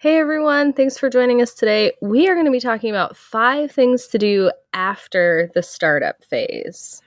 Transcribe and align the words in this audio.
Hey 0.00 0.16
everyone, 0.16 0.72
thanks 0.72 0.96
for 0.96 1.10
joining 1.10 1.42
us 1.42 1.52
today. 1.52 1.92
We 2.00 2.26
are 2.26 2.32
going 2.32 2.46
to 2.46 2.50
be 2.50 2.58
talking 2.58 2.88
about 2.88 3.18
five 3.18 3.70
things 3.70 4.06
to 4.06 4.16
do 4.16 4.50
after 4.72 5.50
the 5.52 5.62
startup 5.62 6.24
phase. 6.24 7.02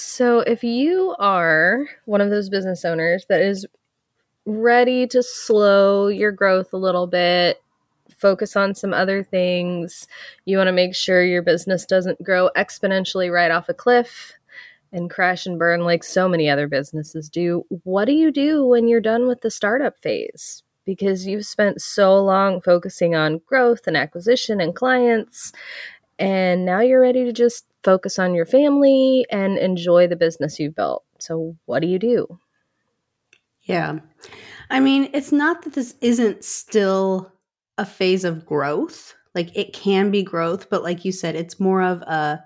So, 0.00 0.40
if 0.40 0.62
you 0.62 1.14
are 1.18 1.86
one 2.04 2.20
of 2.20 2.30
those 2.30 2.48
business 2.48 2.84
owners 2.84 3.26
that 3.28 3.40
is 3.40 3.66
ready 4.44 5.06
to 5.08 5.22
slow 5.22 6.08
your 6.08 6.32
growth 6.32 6.72
a 6.72 6.76
little 6.78 7.06
bit, 7.06 7.60
focus 8.16 8.56
on 8.56 8.74
some 8.74 8.92
other 8.92 9.22
things, 9.22 10.06
you 10.44 10.56
want 10.56 10.68
to 10.68 10.72
make 10.72 10.94
sure 10.94 11.22
your 11.22 11.42
business 11.42 11.84
doesn't 11.84 12.22
grow 12.22 12.50
exponentially 12.56 13.32
right 13.32 13.50
off 13.50 13.68
a 13.68 13.74
cliff 13.74 14.32
and 14.92 15.10
crash 15.10 15.46
and 15.46 15.58
burn 15.58 15.80
like 15.80 16.04
so 16.04 16.28
many 16.28 16.48
other 16.48 16.68
businesses 16.68 17.28
do, 17.28 17.64
what 17.84 18.06
do 18.06 18.12
you 18.12 18.30
do 18.30 18.64
when 18.64 18.88
you're 18.88 19.00
done 19.00 19.26
with 19.26 19.40
the 19.40 19.50
startup 19.50 19.98
phase? 20.00 20.62
Because 20.84 21.26
you've 21.26 21.46
spent 21.46 21.82
so 21.82 22.16
long 22.22 22.60
focusing 22.60 23.14
on 23.14 23.40
growth 23.46 23.86
and 23.86 23.96
acquisition 23.96 24.60
and 24.60 24.74
clients, 24.74 25.52
and 26.18 26.64
now 26.64 26.80
you're 26.80 27.00
ready 27.00 27.24
to 27.24 27.32
just 27.32 27.66
focus 27.82 28.18
on 28.18 28.34
your 28.34 28.46
family 28.46 29.26
and 29.30 29.58
enjoy 29.58 30.06
the 30.06 30.16
business 30.16 30.58
you've 30.58 30.74
built. 30.74 31.04
So, 31.18 31.56
what 31.66 31.80
do 31.80 31.88
you 31.88 31.98
do? 31.98 32.38
Yeah. 33.62 33.98
I 34.70 34.80
mean, 34.80 35.10
it's 35.12 35.32
not 35.32 35.62
that 35.62 35.74
this 35.74 35.94
isn't 36.00 36.44
still 36.44 37.32
a 37.78 37.84
phase 37.84 38.24
of 38.24 38.46
growth. 38.46 39.14
Like 39.34 39.56
it 39.56 39.72
can 39.72 40.10
be 40.10 40.22
growth, 40.22 40.70
but 40.70 40.82
like 40.82 41.04
you 41.04 41.12
said, 41.12 41.36
it's 41.36 41.60
more 41.60 41.82
of 41.82 42.00
a 42.02 42.42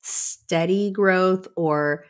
steady 0.00 0.90
growth 0.90 1.46
or 1.56 2.04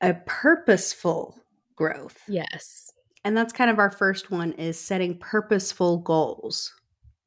a 0.00 0.14
purposeful 0.26 1.38
growth. 1.76 2.18
Yes. 2.26 2.92
And 3.24 3.36
that's 3.36 3.52
kind 3.52 3.70
of 3.70 3.78
our 3.78 3.90
first 3.90 4.30
one 4.30 4.52
is 4.52 4.78
setting 4.78 5.18
purposeful 5.18 5.98
goals 5.98 6.74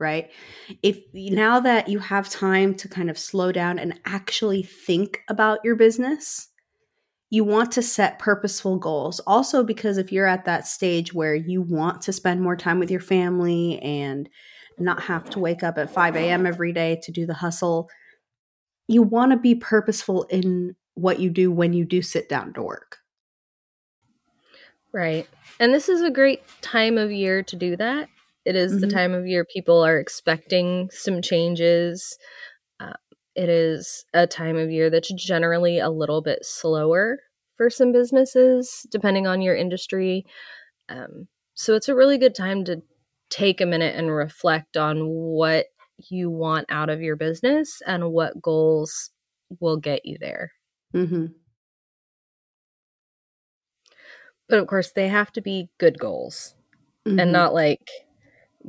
right? 0.01 0.29
If 0.83 0.99
now 1.13 1.61
that 1.61 1.87
you 1.87 1.99
have 1.99 2.29
time 2.29 2.75
to 2.75 2.89
kind 2.89 3.09
of 3.09 3.17
slow 3.17 3.51
down 3.53 3.79
and 3.79 3.97
actually 4.05 4.63
think 4.63 5.21
about 5.29 5.59
your 5.63 5.75
business, 5.75 6.49
you 7.29 7.45
want 7.45 7.71
to 7.73 7.81
set 7.81 8.19
purposeful 8.19 8.77
goals. 8.77 9.21
Also, 9.21 9.63
because 9.63 9.97
if 9.97 10.11
you're 10.11 10.27
at 10.27 10.43
that 10.45 10.67
stage 10.67 11.13
where 11.13 11.35
you 11.35 11.61
want 11.61 12.01
to 12.01 12.11
spend 12.11 12.41
more 12.41 12.57
time 12.57 12.79
with 12.79 12.91
your 12.91 12.99
family 12.99 13.79
and 13.79 14.27
not 14.77 15.01
have 15.03 15.29
to 15.29 15.39
wake 15.39 15.63
up 15.63 15.77
at 15.77 15.93
5 15.93 16.15
a.m. 16.17 16.45
every 16.45 16.73
day 16.73 16.99
to 17.03 17.11
do 17.11 17.25
the 17.25 17.33
hustle, 17.33 17.89
you 18.87 19.03
want 19.03 19.31
to 19.31 19.37
be 19.37 19.55
purposeful 19.55 20.23
in 20.23 20.75
what 20.95 21.19
you 21.19 21.29
do 21.29 21.51
when 21.51 21.71
you 21.71 21.85
do 21.85 22.01
sit 22.01 22.27
down 22.27 22.53
to 22.53 22.61
work. 22.61 22.97
Right. 24.91 25.25
And 25.59 25.73
this 25.73 25.87
is 25.87 26.01
a 26.01 26.11
great 26.11 26.41
time 26.61 26.97
of 26.97 27.11
year 27.11 27.43
to 27.43 27.55
do 27.55 27.77
that 27.77 28.09
it 28.45 28.55
is 28.55 28.71
mm-hmm. 28.73 28.81
the 28.81 28.87
time 28.87 29.13
of 29.13 29.27
year 29.27 29.45
people 29.45 29.83
are 29.83 29.99
expecting 29.99 30.89
some 30.91 31.21
changes. 31.21 32.17
Uh, 32.79 32.93
it 33.35 33.49
is 33.49 34.05
a 34.13 34.27
time 34.27 34.57
of 34.57 34.71
year 34.71 34.89
that's 34.89 35.13
generally 35.13 35.79
a 35.79 35.89
little 35.89 36.21
bit 36.21 36.39
slower 36.43 37.19
for 37.57 37.69
some 37.69 37.91
businesses, 37.91 38.85
depending 38.91 39.27
on 39.27 39.41
your 39.41 39.55
industry. 39.55 40.25
Um, 40.89 41.27
so 41.53 41.75
it's 41.75 41.89
a 41.89 41.95
really 41.95 42.17
good 42.17 42.35
time 42.35 42.65
to 42.65 42.81
take 43.29 43.61
a 43.61 43.65
minute 43.65 43.95
and 43.95 44.11
reflect 44.11 44.75
on 44.75 45.07
what 45.07 45.67
you 46.09 46.29
want 46.29 46.65
out 46.69 46.89
of 46.89 47.01
your 47.01 47.15
business 47.15 47.81
and 47.85 48.11
what 48.11 48.41
goals 48.41 49.11
will 49.59 49.77
get 49.77 50.05
you 50.05 50.17
there. 50.19 50.51
Mm-hmm. 50.95 51.27
But 54.49 54.59
of 54.59 54.67
course, 54.67 54.91
they 54.91 55.07
have 55.07 55.31
to 55.33 55.41
be 55.41 55.69
good 55.77 55.99
goals 55.99 56.55
mm-hmm. 57.07 57.19
and 57.19 57.31
not 57.31 57.53
like 57.53 57.87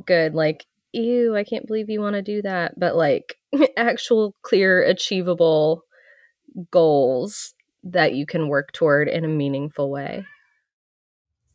good 0.06 0.34
like 0.34 0.66
ew 0.92 1.34
i 1.36 1.44
can't 1.44 1.66
believe 1.66 1.88
you 1.88 2.00
want 2.00 2.14
to 2.14 2.22
do 2.22 2.42
that 2.42 2.78
but 2.78 2.97
like 2.97 3.36
actual 3.76 4.34
clear 4.42 4.82
achievable 4.82 5.84
goals 6.70 7.54
that 7.84 8.14
you 8.14 8.26
can 8.26 8.48
work 8.48 8.72
toward 8.72 9.08
in 9.08 9.25
a 9.25 9.28
meaningful 9.28 9.91
way. 9.91 10.25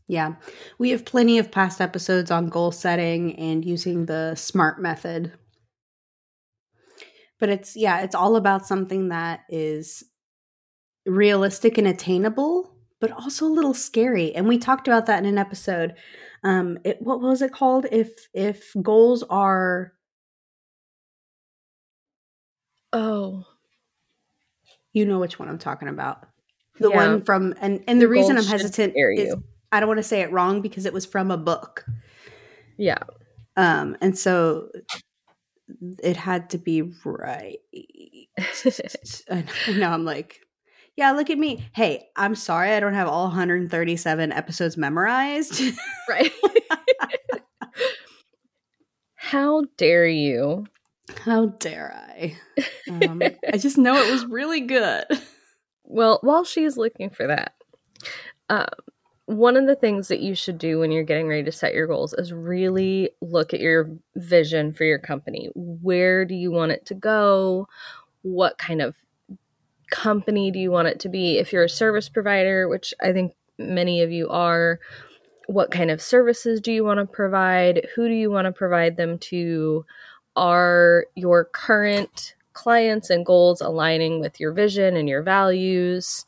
Yeah. 0.08 0.36
We 0.78 0.92
have 0.92 1.06
plenty 1.06 1.38
of 1.38 1.52
past 1.52 1.82
episodes 1.82 2.32
on 2.32 2.48
goal 2.48 2.72
setting 2.72 3.38
and 3.38 3.66
using 3.66 4.06
the 4.06 4.36
smart 4.36 4.82
method. 4.82 5.34
But 7.40 7.50
it's 7.50 7.76
yeah 7.76 8.02
it's 8.02 8.16
all 8.16 8.36
about 8.36 8.66
something 8.66 9.10
that 9.10 9.42
is 9.48 10.04
realistic 11.06 11.78
and 11.78 11.88
attainable 11.88 12.74
but 13.00 13.12
also 13.12 13.46
a 13.46 13.48
little 13.48 13.76
scary 13.76 14.34
and 14.36 14.48
we 14.48 14.58
talked 14.58 14.88
about 14.88 15.06
that 15.06 15.20
in 15.20 15.26
an 15.26 15.38
episode 15.38 15.94
um 16.48 16.80
it, 16.86 17.02
what 17.02 17.20
was 17.20 17.42
it 17.42 17.52
called? 17.52 17.86
If 17.92 18.30
if 18.34 18.72
goals 18.82 19.24
are 19.30 19.92
oh. 22.94 23.44
You 24.94 25.06
know 25.06 25.20
which 25.20 25.38
one 25.38 25.50
i'm 25.50 25.60
talking 25.60 25.90
about. 25.90 26.26
The 26.80 26.90
yeah. 26.90 26.96
one 26.96 27.24
from 27.24 27.54
and 27.60 27.84
and 27.88 28.02
the, 28.02 28.06
the 28.06 28.10
reason 28.10 28.38
i'm 28.38 28.46
hesitant 28.46 28.94
is 28.96 29.36
i 29.72 29.80
don't 29.80 29.90
want 29.90 30.00
to 30.00 30.04
say 30.04 30.22
it 30.22 30.32
wrong 30.32 30.62
because 30.62 30.86
it 30.86 30.94
was 30.94 31.06
from 31.06 31.32
a 31.32 31.38
book. 31.38 31.86
Yeah. 32.78 33.04
Um 33.58 33.98
and 34.00 34.18
so 34.18 34.70
it 36.02 36.16
had 36.16 36.52
to 36.52 36.58
be 36.58 36.94
right. 37.04 37.58
I 39.30 39.44
know 39.76 39.90
i'm 39.90 40.06
like 40.06 40.47
yeah, 40.98 41.12
look 41.12 41.30
at 41.30 41.38
me. 41.38 41.70
Hey, 41.74 42.10
I'm 42.16 42.34
sorry 42.34 42.72
I 42.72 42.80
don't 42.80 42.96
have 42.96 43.08
all 43.08 43.26
137 43.26 44.32
episodes 44.32 44.78
memorized. 44.78 45.62
right. 46.10 46.32
How 49.16 49.66
dare 49.78 50.08
you? 50.08 50.66
How 51.24 51.48
dare 51.48 51.94
I? 51.96 52.36
Um, 52.90 53.22
I 53.54 53.58
just 53.58 53.78
know 53.78 53.96
it 53.96 54.12
was 54.12 54.26
really 54.26 54.62
good. 54.62 55.06
Well, 55.84 56.20
while 56.22 56.44
she's 56.44 56.78
looking 56.78 57.10
for 57.10 57.28
that, 57.28 57.54
um, 58.50 58.68
one 59.26 59.58
of 59.58 59.68
the 59.68 59.76
things 59.76 60.08
that 60.08 60.22
you 60.22 60.36
should 60.36 60.58
do 60.58 60.80
when 60.80 60.92
you're 60.92 61.04
getting 61.04 61.28
ready 61.28 61.44
to 61.44 61.52
set 61.52 61.74
your 61.74 61.86
goals 61.86 62.14
is 62.14 62.32
really 62.32 63.12
look 63.22 63.54
at 63.54 63.60
your 63.60 63.90
vision 64.16 64.74
for 64.74 64.86
your 64.86 65.00
company. 65.00 65.50
Where 65.54 66.24
do 66.26 66.34
you 66.34 66.50
want 66.50 66.72
it 66.72 66.86
to 66.88 66.94
go? 66.94 67.68
What 68.22 68.58
kind 68.58 68.82
of 68.82 68.96
company 69.90 70.52
do 70.52 70.60
you 70.60 70.72
want 70.72 70.88
it 70.88 71.00
to 71.02 71.10
be? 71.10 71.38
If 71.38 71.54
you're 71.54 71.64
a 71.64 71.70
service 71.70 72.10
provider, 72.10 72.68
which 72.68 72.94
I 73.02 73.14
think 73.14 73.34
many 73.58 74.02
of 74.02 74.12
you 74.12 74.30
are, 74.30 74.80
what 75.48 75.72
kind 75.72 75.90
of 75.90 76.02
services 76.02 76.60
do 76.62 76.72
you 76.72 76.84
want 76.84 77.00
to 77.00 77.06
provide? 77.06 77.88
Who 77.96 78.08
do 78.08 78.14
you 78.14 78.30
want 78.30 78.46
to 78.46 78.52
provide 78.52 78.98
them 78.98 79.18
to? 79.20 79.86
Are 80.36 81.06
your 81.16 81.46
current 81.46 82.36
clients 82.54 83.10
and 83.10 83.26
goals 83.26 83.62
aligning 83.62 84.20
with 84.20 84.40
your 84.40 84.52
vision 84.52 84.96
and 84.96 85.08
your 85.08 85.24
values? 85.24 86.26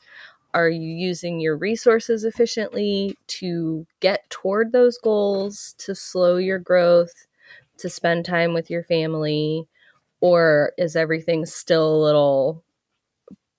Are 0.54 0.70
you 0.70 0.96
using 0.96 1.40
your 1.40 1.58
resources 1.58 2.24
efficiently 2.24 3.18
to 3.28 3.86
get 4.00 4.28
toward 4.30 4.72
those 4.72 4.98
goals, 4.98 5.76
to 5.80 5.94
slow 5.94 6.38
your 6.38 6.58
growth, 6.58 7.28
to 7.78 7.90
spend 7.90 8.26
time 8.26 8.54
with 8.54 8.70
your 8.70 8.84
family? 8.84 9.68
Or 10.22 10.74
is 10.78 10.96
everything 10.96 11.46
still 11.46 11.96
a 11.96 12.04
little 12.04 12.64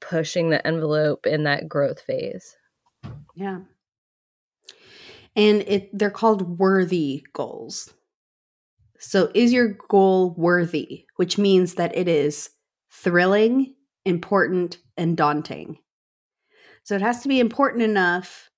pushing 0.01 0.51
the 0.51 0.67
envelope 0.67 1.27
in 1.27 1.45
that 1.45 1.69
growth 1.69 2.01
phase. 2.01 2.57
Yeah. 3.35 3.61
And 5.37 5.63
it 5.63 5.91
they're 5.97 6.11
called 6.11 6.59
worthy 6.59 7.25
goals. 7.33 7.93
So 8.99 9.31
is 9.35 9.53
your 9.53 9.77
goal 9.89 10.35
worthy, 10.37 11.07
which 11.17 11.39
means 11.39 11.75
that 11.75 11.97
it 11.97 12.09
is 12.09 12.51
thrilling, 12.93 13.75
important, 14.05 14.79
and 14.97 15.17
daunting. 15.17 15.79
So 16.83 16.95
it 16.95 17.03
has 17.03 17.23
to 17.23 17.29
be 17.29 17.41
important 17.41 17.83
enough, 17.83 18.51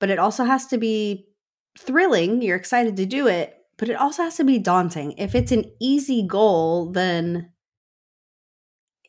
but 0.00 0.10
it 0.10 0.18
also 0.18 0.44
has 0.44 0.66
to 0.68 0.78
be 0.78 1.26
thrilling. 1.78 2.40
You're 2.40 2.56
excited 2.56 2.96
to 2.96 3.06
do 3.06 3.26
it, 3.26 3.54
but 3.76 3.88
it 3.88 3.96
also 3.96 4.22
has 4.22 4.36
to 4.36 4.44
be 4.44 4.58
daunting. 4.58 5.12
If 5.12 5.34
it's 5.34 5.52
an 5.52 5.70
easy 5.80 6.26
goal, 6.26 6.92
then 6.92 7.52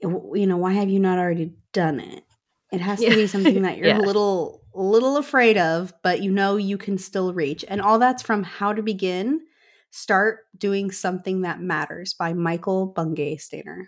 you 0.02 0.46
know, 0.46 0.58
why 0.58 0.74
have 0.74 0.90
you 0.90 1.00
not 1.00 1.20
already 1.20 1.54
done 1.74 2.00
it? 2.00 2.24
It 2.72 2.82
has 2.82 3.00
to 3.00 3.10
be 3.10 3.28
something 3.28 3.62
that 3.62 3.78
you're 3.78 3.88
yes. 3.88 4.00
a 4.02 4.06
little 4.06 4.64
little 4.74 5.18
afraid 5.18 5.58
of, 5.58 5.94
but 6.04 6.22
you 6.22 6.32
know 6.32 6.56
you 6.58 6.78
can 6.78 6.98
still 6.98 7.34
reach. 7.34 7.66
And 7.68 7.82
all 7.82 8.00
that's 8.00 8.22
from 8.22 8.44
How 8.44 8.74
to 8.74 8.84
Begin 8.84 9.42
Start 9.90 10.40
Doing 10.58 10.92
Something 10.92 11.42
That 11.42 11.62
Matters 11.62 12.14
by 12.14 12.34
Michael 12.34 12.88
Bungay 12.88 13.38
Stanier. 13.38 13.86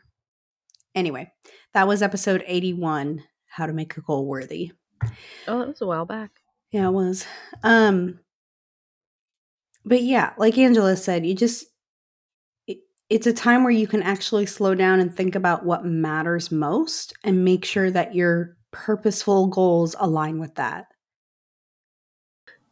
Anyway, 0.96 1.32
that 1.74 1.88
was 1.88 2.02
episode 2.02 2.44
81 2.48 3.24
How 3.48 3.68
to 3.68 3.74
Make 3.74 3.98
a 3.98 4.02
Goal 4.02 4.26
Worthy. 4.26 4.72
Oh, 5.48 5.60
that 5.60 5.68
was 5.68 5.82
a 5.82 5.86
while 5.86 6.06
back. 6.06 6.32
Yeah, 6.72 6.88
it 6.88 6.92
was. 6.92 7.26
Um, 7.64 8.20
but 9.86 10.02
yeah, 10.02 10.34
like 10.38 10.58
Angela 10.58 10.96
said, 10.96 11.26
you 11.26 11.36
just 11.36 11.66
it's 13.10 13.28
a 13.28 13.34
time 13.34 13.64
where 13.64 13.72
you 13.72 13.88
can 13.88 14.04
actually 14.04 14.46
slow 14.46 14.76
down 14.76 15.00
and 15.00 15.14
think 15.14 15.36
about 15.36 15.66
what 15.66 15.86
matters 15.86 16.52
most 16.52 17.14
and 17.24 17.44
make 17.44 17.66
sure 17.66 17.90
that 17.90 18.14
your 18.14 18.56
purposeful 18.72 19.48
goals 19.48 19.96
align 20.00 20.40
with 20.40 20.56
that. 20.56 20.86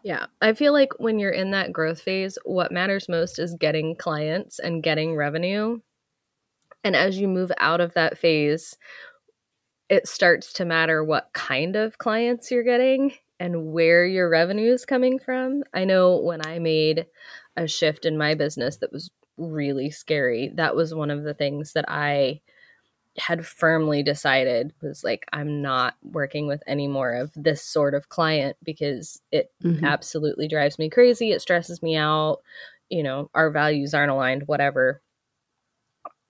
Yeah, 0.03 0.27
I 0.41 0.53
feel 0.53 0.73
like 0.73 0.91
when 0.99 1.17
you're 1.19 1.31
in 1.31 1.51
that 1.51 1.73
growth 1.73 1.99
phase, 1.99 2.37
what 2.45 2.71
matters 2.71 3.09
most 3.09 3.39
is 3.39 3.55
getting 3.59 3.95
clients 3.95 4.59
and 4.59 4.83
getting 4.83 5.15
revenue. 5.15 5.79
And 6.83 6.95
as 6.95 7.19
you 7.19 7.27
move 7.27 7.51
out 7.57 7.81
of 7.81 7.95
that 7.95 8.17
phase, 8.17 8.77
it 9.89 10.07
starts 10.07 10.53
to 10.53 10.65
matter 10.65 11.03
what 11.03 11.29
kind 11.33 11.75
of 11.75 11.97
clients 11.97 12.51
you're 12.51 12.63
getting 12.63 13.13
and 13.39 13.71
where 13.71 14.05
your 14.05 14.29
revenue 14.29 14.71
is 14.71 14.85
coming 14.85 15.19
from. 15.19 15.63
I 15.73 15.83
know 15.83 16.17
when 16.17 16.45
I 16.45 16.59
made 16.59 17.07
a 17.55 17.67
shift 17.67 18.05
in 18.05 18.17
my 18.17 18.35
business 18.35 18.77
that 18.77 18.93
was 18.93 19.09
really 19.37 19.89
scary. 19.89 20.51
That 20.55 20.75
was 20.75 20.93
one 20.93 21.11
of 21.11 21.23
the 21.23 21.33
things 21.33 21.73
that 21.73 21.85
I 21.87 22.41
had 23.17 23.45
firmly 23.45 24.03
decided 24.03 24.73
was 24.81 25.03
like 25.03 25.25
I'm 25.33 25.61
not 25.61 25.95
working 26.03 26.45
with 26.45 26.61
any 26.67 26.87
more 26.87 27.13
of 27.13 27.31
this 27.35 27.63
sort 27.63 27.95
of 27.95 28.09
client 28.09 28.57
because 28.63 29.21
it 29.31 29.51
mm-hmm. 29.63 29.83
absolutely 29.83 30.47
drives 30.47 30.77
me 30.77 30.89
crazy. 30.89 31.31
It 31.31 31.41
stresses 31.41 31.81
me 31.81 31.95
out. 31.95 32.41
You 32.89 33.03
know, 33.03 33.29
our 33.33 33.49
values 33.49 33.93
aren't 33.93 34.11
aligned, 34.11 34.47
whatever. 34.47 35.01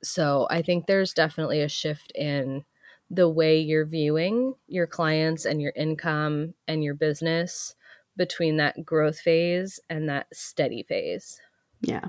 So 0.02 0.48
I 0.50 0.62
think 0.62 0.86
there's 0.86 1.14
definitely 1.14 1.62
a 1.62 1.70
shift 1.70 2.12
in 2.16 2.64
the 3.10 3.30
way 3.30 3.60
you're 3.60 3.86
viewing 3.86 4.54
your 4.68 4.88
clients 4.88 5.46
and 5.46 5.62
your 5.62 5.74
income 5.76 6.54
and 6.68 6.84
your 6.84 6.94
business 6.94 7.76
between 8.16 8.58
that 8.58 8.86
growth 8.86 9.20
phase 9.20 9.80
and 9.90 10.10
that 10.10 10.28
steady 10.34 10.84
phase. 10.84 11.40
Yeah, 11.82 12.06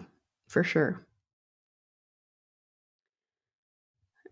for 0.49 0.65
sure. 0.65 1.07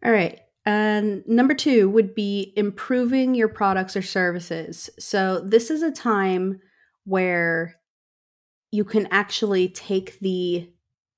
All 0.05 0.13
right. 0.13 0.41
And 0.65 1.23
number 1.27 1.55
two 1.55 1.89
would 1.91 2.15
be 2.15 2.53
improving 2.57 3.35
your 3.35 3.49
products 3.49 3.97
or 3.97 4.03
services. 4.03 4.91
So, 4.99 5.41
this 5.41 5.71
is 5.71 5.83
a 5.83 5.93
time 5.93 6.61
where 7.05 7.77
you 8.73 8.83
can 8.85 9.07
actually 9.13 9.69
take 9.69 10.19
the 10.19 10.69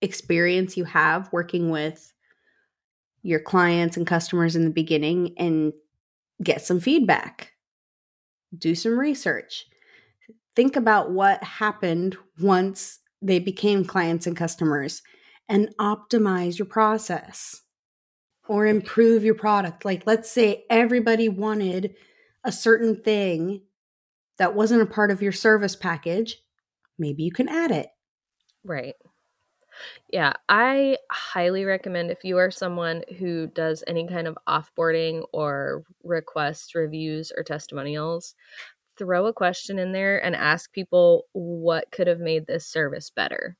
experience 0.02 0.76
you 0.76 0.84
have 0.84 1.32
working 1.32 1.70
with 1.70 2.12
your 3.22 3.40
clients 3.40 3.96
and 3.96 4.06
customers 4.06 4.54
in 4.54 4.64
the 4.64 4.70
beginning 4.70 5.34
and 5.38 5.72
get 6.42 6.62
some 6.62 6.78
feedback. 6.78 7.52
Do 8.56 8.74
some 8.74 8.98
research. 8.98 9.66
Think 10.54 10.76
about 10.76 11.10
what 11.10 11.42
happened 11.42 12.16
once 12.40 13.00
they 13.20 13.38
became 13.38 13.84
clients 13.84 14.26
and 14.26 14.36
customers 14.36 15.02
and 15.48 15.74
optimize 15.80 16.58
your 16.58 16.66
process 16.66 17.62
or 18.48 18.66
improve 18.66 19.24
your 19.24 19.34
product. 19.34 19.84
Like, 19.84 20.06
let's 20.06 20.30
say 20.30 20.64
everybody 20.70 21.28
wanted 21.28 21.94
a 22.44 22.52
certain 22.52 23.02
thing 23.02 23.62
that 24.38 24.54
wasn't 24.54 24.82
a 24.82 24.86
part 24.86 25.10
of 25.10 25.22
your 25.22 25.32
service 25.32 25.76
package. 25.76 26.38
Maybe 26.98 27.22
you 27.22 27.32
can 27.32 27.48
add 27.48 27.70
it. 27.70 27.88
Right. 28.64 28.94
Yeah, 30.10 30.32
I 30.48 30.98
highly 31.10 31.64
recommend 31.64 32.10
if 32.10 32.24
you 32.24 32.38
are 32.38 32.50
someone 32.50 33.02
who 33.18 33.46
does 33.48 33.84
any 33.86 34.08
kind 34.08 34.26
of 34.26 34.38
offboarding 34.48 35.22
or 35.32 35.84
request 36.02 36.74
reviews 36.74 37.32
or 37.36 37.42
testimonials, 37.44 38.34
throw 38.98 39.26
a 39.26 39.32
question 39.32 39.78
in 39.78 39.92
there 39.92 40.22
and 40.22 40.34
ask 40.36 40.72
people 40.72 41.24
what 41.32 41.90
could 41.92 42.06
have 42.06 42.20
made 42.20 42.46
this 42.46 42.66
service 42.66 43.10
better 43.10 43.56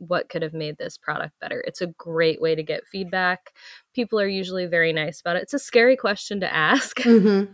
what 0.00 0.30
could 0.30 0.42
have 0.42 0.54
made 0.54 0.78
this 0.78 0.96
product 0.96 1.38
better. 1.40 1.62
It's 1.66 1.82
a 1.82 1.88
great 1.98 2.40
way 2.40 2.54
to 2.54 2.62
get 2.62 2.86
feedback. 2.86 3.52
People 3.94 4.18
are 4.18 4.26
usually 4.26 4.66
very 4.66 4.92
nice 4.92 5.20
about 5.20 5.36
it. 5.36 5.42
It's 5.42 5.54
a 5.54 5.58
scary 5.58 5.96
question 5.96 6.40
to 6.40 6.52
ask 6.52 6.96
mm-hmm. 7.00 7.52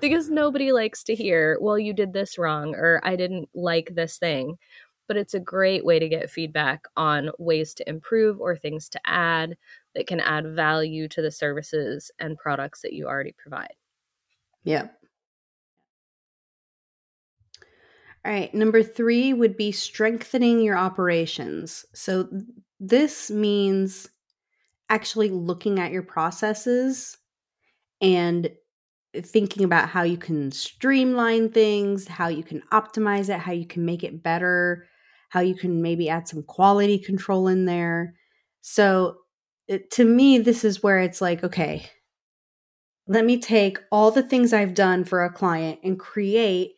because 0.00 0.28
nobody 0.28 0.72
likes 0.72 1.04
to 1.04 1.14
hear, 1.14 1.56
well, 1.60 1.78
you 1.78 1.92
did 1.94 2.12
this 2.12 2.36
wrong 2.36 2.74
or 2.74 3.00
I 3.04 3.16
didn't 3.16 3.48
like 3.54 3.94
this 3.94 4.18
thing. 4.18 4.56
But 5.08 5.16
it's 5.16 5.34
a 5.34 5.40
great 5.40 5.84
way 5.84 5.98
to 5.98 6.08
get 6.08 6.30
feedback 6.30 6.84
on 6.96 7.30
ways 7.38 7.74
to 7.74 7.88
improve 7.88 8.40
or 8.40 8.56
things 8.56 8.88
to 8.90 9.00
add 9.04 9.56
that 9.94 10.06
can 10.06 10.20
add 10.20 10.54
value 10.54 11.06
to 11.08 11.20
the 11.20 11.30
services 11.30 12.10
and 12.18 12.38
products 12.38 12.80
that 12.82 12.92
you 12.92 13.06
already 13.06 13.34
provide. 13.36 13.74
Yeah. 14.64 14.88
All 18.24 18.32
right, 18.32 18.54
number 18.54 18.82
three 18.82 19.32
would 19.32 19.56
be 19.56 19.72
strengthening 19.72 20.60
your 20.60 20.76
operations. 20.76 21.84
So, 21.92 22.28
this 22.78 23.30
means 23.30 24.08
actually 24.88 25.30
looking 25.30 25.78
at 25.78 25.92
your 25.92 26.02
processes 26.02 27.16
and 28.00 28.50
thinking 29.14 29.64
about 29.64 29.88
how 29.88 30.02
you 30.02 30.16
can 30.16 30.52
streamline 30.52 31.50
things, 31.50 32.06
how 32.08 32.28
you 32.28 32.42
can 32.42 32.62
optimize 32.72 33.28
it, 33.28 33.40
how 33.40 33.52
you 33.52 33.66
can 33.66 33.84
make 33.84 34.04
it 34.04 34.22
better, 34.22 34.86
how 35.28 35.40
you 35.40 35.54
can 35.54 35.82
maybe 35.82 36.08
add 36.08 36.28
some 36.28 36.42
quality 36.42 36.98
control 36.98 37.48
in 37.48 37.64
there. 37.64 38.14
So, 38.60 39.16
it, 39.66 39.90
to 39.92 40.04
me, 40.04 40.38
this 40.38 40.64
is 40.64 40.82
where 40.82 41.00
it's 41.00 41.20
like, 41.20 41.42
okay, 41.42 41.88
let 43.08 43.24
me 43.24 43.40
take 43.40 43.78
all 43.90 44.12
the 44.12 44.22
things 44.22 44.52
I've 44.52 44.74
done 44.74 45.04
for 45.04 45.24
a 45.24 45.32
client 45.32 45.80
and 45.82 45.98
create 45.98 46.72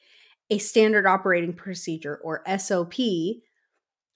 a 0.54 0.58
standard 0.58 1.04
operating 1.04 1.52
procedure 1.52 2.20
or 2.22 2.44
SOP 2.58 2.94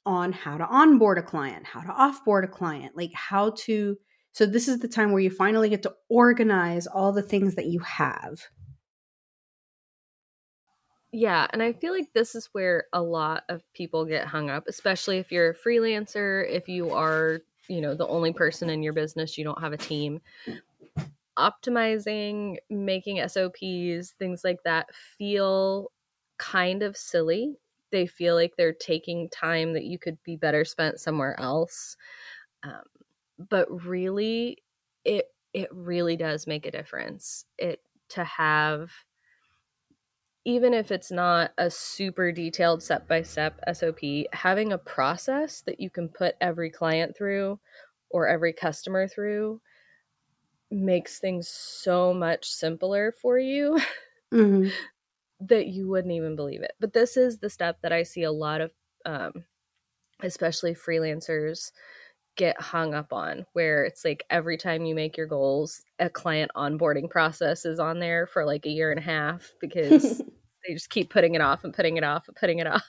on 0.07 0.33
how 0.33 0.57
to 0.57 0.67
onboard 0.67 1.19
a 1.19 1.23
client, 1.23 1.67
how 1.67 1.81
to 1.81 1.89
offboard 1.89 2.45
a 2.45 2.49
client, 2.49 2.97
like 2.97 3.13
how 3.13 3.51
to. 3.51 3.97
So, 4.33 4.47
this 4.47 4.69
is 4.69 4.79
the 4.79 4.89
time 4.89 5.11
where 5.11 5.21
you 5.21 5.31
finally 5.31 5.69
get 5.69 5.83
to 5.83 5.95
organize 6.09 6.87
all 6.87 7.13
the 7.13 7.23
things 7.23 7.57
that 7.57 7.67
you 7.67 7.81
have. 7.81 8.41
Yeah, 11.11 11.49
and 11.53 11.63
I 11.63 11.73
feel 11.73 11.93
like 11.93 12.13
this 12.15 12.35
is 12.35 12.49
where 12.53 12.85
a 12.93 13.03
lot 13.03 13.45
of 13.49 13.63
people 13.73 14.05
get 14.05 14.29
hung 14.29 14.49
up, 14.49 14.65
especially 14.69 15.19
if 15.19 15.33
you're 15.33 15.51
a 15.51 15.55
freelancer, 15.57 16.49
if 16.49 16.69
you 16.69 16.91
are, 16.91 17.41
you 17.67 17.81
know, 17.81 17.95
the 17.95 18.07
only 18.07 18.33
person 18.33 18.71
in 18.71 18.83
your 18.83 18.93
business, 18.93 19.37
you 19.37 19.43
don't 19.43 19.61
have 19.61 19.73
a 19.73 19.79
team. 19.79 20.21
Optimizing, 21.39 22.59
making 22.71 23.27
SOPs, 23.27 24.15
things 24.19 24.43
like 24.45 24.59
that 24.65 24.95
feel 24.95 25.91
kind 26.39 26.83
of 26.83 26.97
silly. 26.97 27.57
They 27.91 28.07
feel 28.07 28.35
like 28.35 28.57
they're 28.57 28.73
taking 28.73 29.29
time 29.31 29.73
that 29.75 29.85
you 29.85 29.99
could 29.99 30.23
be 30.23 30.37
better 30.37 30.65
spent 30.65 31.01
somewhere 31.01 31.39
else. 31.41 31.97
Um, 32.63 32.83
but 33.39 33.69
really, 33.87 34.59
it 35.05 35.27
it 35.55 35.69
really 35.73 36.17
does 36.17 36.47
make 36.47 36.67
a 36.67 36.71
difference. 36.71 37.47
It 37.59 37.83
to 38.11 38.25
have 38.25 38.93
even 40.45 40.73
if 40.73 40.91
it's 40.91 41.11
not 41.11 41.53
a 41.59 41.71
super 41.71 42.33
detailed 42.33 42.83
step 42.83 43.07
by 43.07 43.23
step 43.23 43.61
SOP, 43.67 44.27
having 44.33 44.73
a 44.73 44.79
process 44.79 45.61
that 45.63 45.79
you 45.81 45.91
can 45.91 46.09
put 46.09 46.37
every 46.41 46.71
client 46.71 47.17
through 47.17 47.61
or 48.11 48.27
every 48.27 48.53
customer 48.53 49.07
through 49.07 49.61
makes 50.71 51.19
things 51.19 51.49
so 51.49 52.13
much 52.13 52.47
simpler 52.51 53.13
for 53.13 53.39
you. 53.39 53.79
Mm-hmm 54.33 54.69
that 55.41 55.69
you 55.69 55.89
wouldn't 55.89 56.13
even 56.13 56.37
believe 56.37 56.63
it. 56.63 56.73
But 56.81 56.93
this 56.93 57.17
is 57.17 57.39
the 57.39 57.51
step 57.51 57.79
that 57.83 57.93
I 57.93 58.03
see 58.03 58.25
a 58.25 58.33
lot 58.33 58.61
of, 58.61 58.71
um, 59.05 59.45
especially 60.23 60.75
freelancers, 60.75 61.71
get 62.37 62.61
hung 62.61 62.95
up 62.95 63.13
on, 63.13 63.47
where 63.53 63.85
it's 63.85 64.05
like 64.05 64.25
every 64.31 64.57
time 64.57 64.85
you 64.85 64.95
make 64.95 65.17
your 65.17 65.27
goals, 65.27 65.83
a 65.99 66.09
client 66.09 66.51
onboarding 66.57 67.11
process 67.11 67.65
is 67.65 67.79
on 67.79 67.99
there 67.99 68.27
for 68.27 68.45
like 68.45 68.67
a 68.67 68.71
year 68.71 68.91
and 68.91 68.99
a 68.99 69.03
half 69.03 69.53
because 69.61 70.19
they 70.67 70.75
just 70.75 70.91
keep 70.91 71.11
putting 71.11 71.35
it 71.35 71.41
off 71.41 71.65
and 71.65 71.75
putting 71.75 71.97
it 71.97 72.05
off 72.05 72.27
and 72.29 72.37
putting 72.37 72.59
it 72.59 72.67
off. 72.67 72.85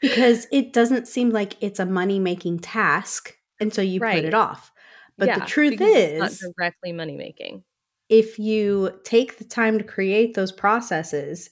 because 0.00 0.46
it 0.50 0.72
doesn't 0.72 1.08
seem 1.08 1.30
like 1.30 1.56
it's 1.60 1.80
a 1.80 1.86
money 1.86 2.18
making 2.18 2.58
task. 2.58 3.36
And 3.60 3.72
so 3.72 3.82
you 3.82 4.00
right. 4.00 4.16
put 4.16 4.24
it 4.24 4.34
off. 4.34 4.72
But 5.16 5.28
yeah, 5.28 5.38
the 5.38 5.46
truth 5.46 5.80
is, 5.80 6.18
not 6.18 6.52
directly 6.56 6.92
money 6.92 7.16
making 7.16 7.62
if 8.08 8.38
you 8.38 9.00
take 9.04 9.38
the 9.38 9.44
time 9.44 9.78
to 9.78 9.84
create 9.84 10.34
those 10.34 10.52
processes, 10.52 11.50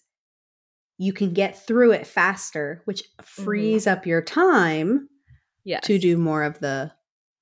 you 0.98 1.12
can 1.12 1.32
get 1.32 1.66
through 1.66 1.92
it 1.92 2.06
faster, 2.06 2.82
which 2.84 3.02
mm-hmm. 3.02 3.44
frees 3.44 3.84
mm-hmm. 3.84 3.98
up 3.98 4.06
your 4.06 4.22
time 4.22 5.08
yes. 5.64 5.84
to 5.84 5.98
do 5.98 6.16
more 6.16 6.42
of 6.42 6.60
the 6.60 6.92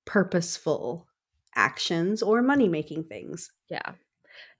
purposeful 0.05 1.07
actions 1.55 2.23
or 2.23 2.43
money 2.43 2.69
making 2.69 3.05
things. 3.05 3.51
Yeah. 3.69 3.93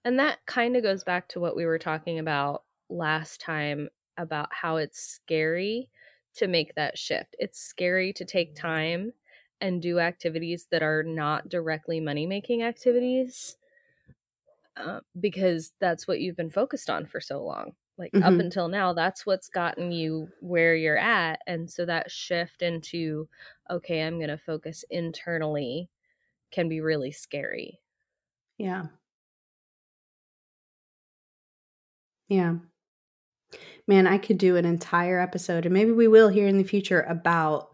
And 0.03 0.19
that 0.19 0.39
kind 0.45 0.75
of 0.75 0.83
goes 0.83 1.03
back 1.03 1.29
to 1.29 1.39
what 1.39 1.55
we 1.55 1.65
were 1.65 1.79
talking 1.79 2.19
about 2.19 2.63
last 2.89 3.39
time 3.39 3.89
about 4.17 4.49
how 4.51 4.77
it's 4.77 5.01
scary 5.01 5.89
to 6.35 6.47
make 6.47 6.75
that 6.75 6.97
shift. 6.97 7.35
It's 7.39 7.59
scary 7.59 8.13
to 8.13 8.25
take 8.25 8.55
time 8.55 9.13
and 9.59 9.81
do 9.81 9.99
activities 9.99 10.67
that 10.71 10.81
are 10.81 11.03
not 11.03 11.49
directly 11.49 11.99
money 11.99 12.25
making 12.25 12.63
activities 12.63 13.57
uh, 14.77 14.99
because 15.19 15.73
that's 15.79 16.07
what 16.07 16.19
you've 16.19 16.37
been 16.37 16.49
focused 16.49 16.89
on 16.89 17.05
for 17.05 17.19
so 17.19 17.43
long. 17.43 17.73
Like 17.97 18.11
mm-hmm. 18.13 18.23
up 18.23 18.39
until 18.39 18.67
now, 18.67 18.93
that's 18.93 19.25
what's 19.25 19.49
gotten 19.49 19.91
you 19.91 20.29
where 20.39 20.75
you're 20.75 20.97
at. 20.97 21.39
And 21.45 21.69
so 21.69 21.85
that 21.85 22.09
shift 22.09 22.61
into, 22.61 23.27
okay, 23.69 24.01
I'm 24.01 24.17
going 24.17 24.29
to 24.29 24.37
focus 24.37 24.83
internally 24.89 25.89
can 26.51 26.67
be 26.67 26.81
really 26.81 27.11
scary. 27.11 27.79
Yeah. 28.57 28.85
Yeah. 32.27 32.55
Man, 33.87 34.07
I 34.07 34.17
could 34.17 34.37
do 34.37 34.55
an 34.55 34.65
entire 34.65 35.19
episode, 35.19 35.65
and 35.65 35.73
maybe 35.73 35.91
we 35.91 36.07
will 36.07 36.29
here 36.29 36.47
in 36.47 36.57
the 36.57 36.63
future 36.63 37.01
about 37.01 37.70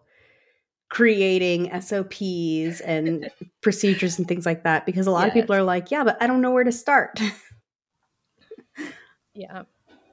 creating 0.89 1.70
SOPs 1.82 2.82
and 2.82 3.29
procedures 3.62 4.17
and 4.17 4.27
things 4.27 4.46
like 4.46 4.63
that 4.63 4.86
because 4.86 5.08
a 5.08 5.12
lot 5.12 5.22
yes. 5.22 5.29
of 5.29 5.34
people 5.34 5.56
are 5.56 5.63
like, 5.63 5.91
yeah, 5.91 6.03
but 6.03 6.22
I 6.22 6.27
don't 6.27 6.41
know 6.41 6.51
where 6.51 6.63
to 6.63 6.72
start. 6.72 7.20
yeah. 9.34 9.63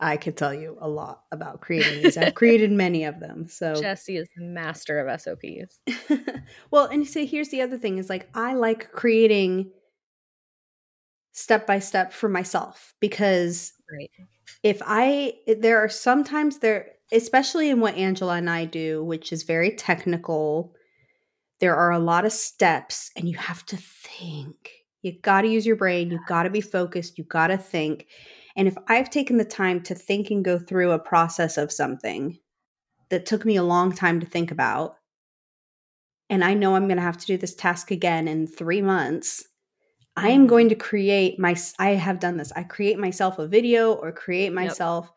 I 0.00 0.16
could 0.16 0.36
tell 0.36 0.52
you 0.52 0.76
a 0.80 0.88
lot 0.88 1.22
about 1.32 1.60
creating 1.60 2.02
these. 2.02 2.16
I've 2.16 2.34
created 2.34 2.70
many 2.72 3.04
of 3.04 3.20
them. 3.20 3.48
So 3.48 3.80
Jessie 3.80 4.16
is 4.16 4.28
the 4.36 4.42
master 4.42 4.98
of 4.98 5.20
SOPs. 5.20 5.78
well, 6.70 6.86
and 6.86 7.00
you 7.00 7.06
say 7.06 7.24
here's 7.24 7.48
the 7.48 7.62
other 7.62 7.78
thing 7.78 7.98
is 7.98 8.10
like 8.10 8.28
I 8.34 8.54
like 8.54 8.90
creating 8.92 9.70
step 11.32 11.66
by 11.66 11.78
step 11.78 12.12
for 12.12 12.28
myself 12.28 12.94
because 13.00 13.72
right. 13.90 14.10
if 14.62 14.82
I 14.84 15.34
there 15.58 15.78
are 15.78 15.88
sometimes 15.88 16.58
there 16.58 16.93
especially 17.12 17.70
in 17.70 17.80
what 17.80 17.96
Angela 17.96 18.36
and 18.36 18.48
I 18.48 18.64
do, 18.64 19.04
which 19.04 19.32
is 19.32 19.42
very 19.42 19.70
technical, 19.74 20.74
there 21.60 21.76
are 21.76 21.92
a 21.92 21.98
lot 21.98 22.24
of 22.24 22.32
steps 22.32 23.10
and 23.16 23.28
you 23.28 23.36
have 23.36 23.64
to 23.66 23.76
think. 23.76 24.70
You 25.02 25.20
got 25.20 25.42
to 25.42 25.48
use 25.48 25.66
your 25.66 25.76
brain, 25.76 26.10
you 26.10 26.18
got 26.26 26.44
to 26.44 26.50
be 26.50 26.60
focused, 26.60 27.18
you 27.18 27.24
got 27.24 27.48
to 27.48 27.58
think. 27.58 28.06
And 28.56 28.68
if 28.68 28.76
I've 28.88 29.10
taken 29.10 29.36
the 29.36 29.44
time 29.44 29.82
to 29.82 29.94
think 29.94 30.30
and 30.30 30.44
go 30.44 30.58
through 30.58 30.92
a 30.92 30.98
process 30.98 31.58
of 31.58 31.72
something 31.72 32.38
that 33.10 33.26
took 33.26 33.44
me 33.44 33.56
a 33.56 33.62
long 33.62 33.92
time 33.92 34.20
to 34.20 34.26
think 34.26 34.50
about, 34.50 34.96
and 36.30 36.42
I 36.42 36.54
know 36.54 36.74
I'm 36.74 36.86
going 36.86 36.96
to 36.96 37.02
have 37.02 37.18
to 37.18 37.26
do 37.26 37.36
this 37.36 37.54
task 37.54 37.90
again 37.90 38.28
in 38.28 38.46
three 38.46 38.80
months, 38.80 39.44
I 40.16 40.28
am 40.28 40.40
mm-hmm. 40.40 40.48
going 40.48 40.68
to 40.70 40.74
create 40.74 41.38
my, 41.38 41.56
I 41.78 41.90
have 41.90 42.20
done 42.20 42.36
this. 42.36 42.52
I 42.52 42.62
create 42.62 42.98
myself 42.98 43.38
a 43.38 43.46
video 43.46 43.92
or 43.92 44.12
create 44.12 44.52
myself 44.52 45.06
yep. 45.06 45.14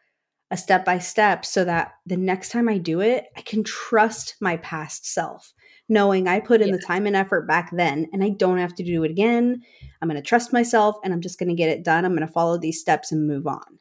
A 0.50 0.58
step 0.58 0.86
by 0.86 1.00
step 1.00 1.46
so 1.46 1.64
that 1.66 1.94
the 2.06 2.18
next 2.18 2.50
time 2.50 2.70
I 2.70 2.78
do 2.78 3.02
it, 3.02 3.26
I 3.36 3.42
can 3.42 3.64
trust 3.64 4.36
my 4.40 4.58
past 4.58 5.06
self, 5.06 5.54
knowing 5.90 6.28
I 6.28 6.40
put 6.40 6.62
in 6.62 6.70
yes. 6.70 6.78
the 6.78 6.86
time 6.86 7.06
and 7.06 7.16
effort 7.16 7.48
back 7.48 7.70
then 7.74 8.08
and 8.14 8.24
I 8.24 8.30
don't 8.30 8.58
have 8.58 8.76
to 8.76 8.84
do 8.84 9.04
it 9.04 9.12
again. 9.12 9.62
I'm 10.02 10.08
going 10.08 10.22
to 10.22 10.28
trust 10.28 10.54
myself 10.54 10.96
and 11.04 11.14
I'm 11.14 11.22
just 11.22 11.40
going 11.40 11.50
to 11.50 11.56
get 11.56 11.70
it 11.70 11.84
done. 11.84 12.06
I'm 12.06 12.16
going 12.16 12.26
to 12.26 12.32
follow 12.32 12.58
these 12.58 12.80
steps 12.80 13.12
and 13.12 13.28
move 13.28 13.48
on. 13.48 13.80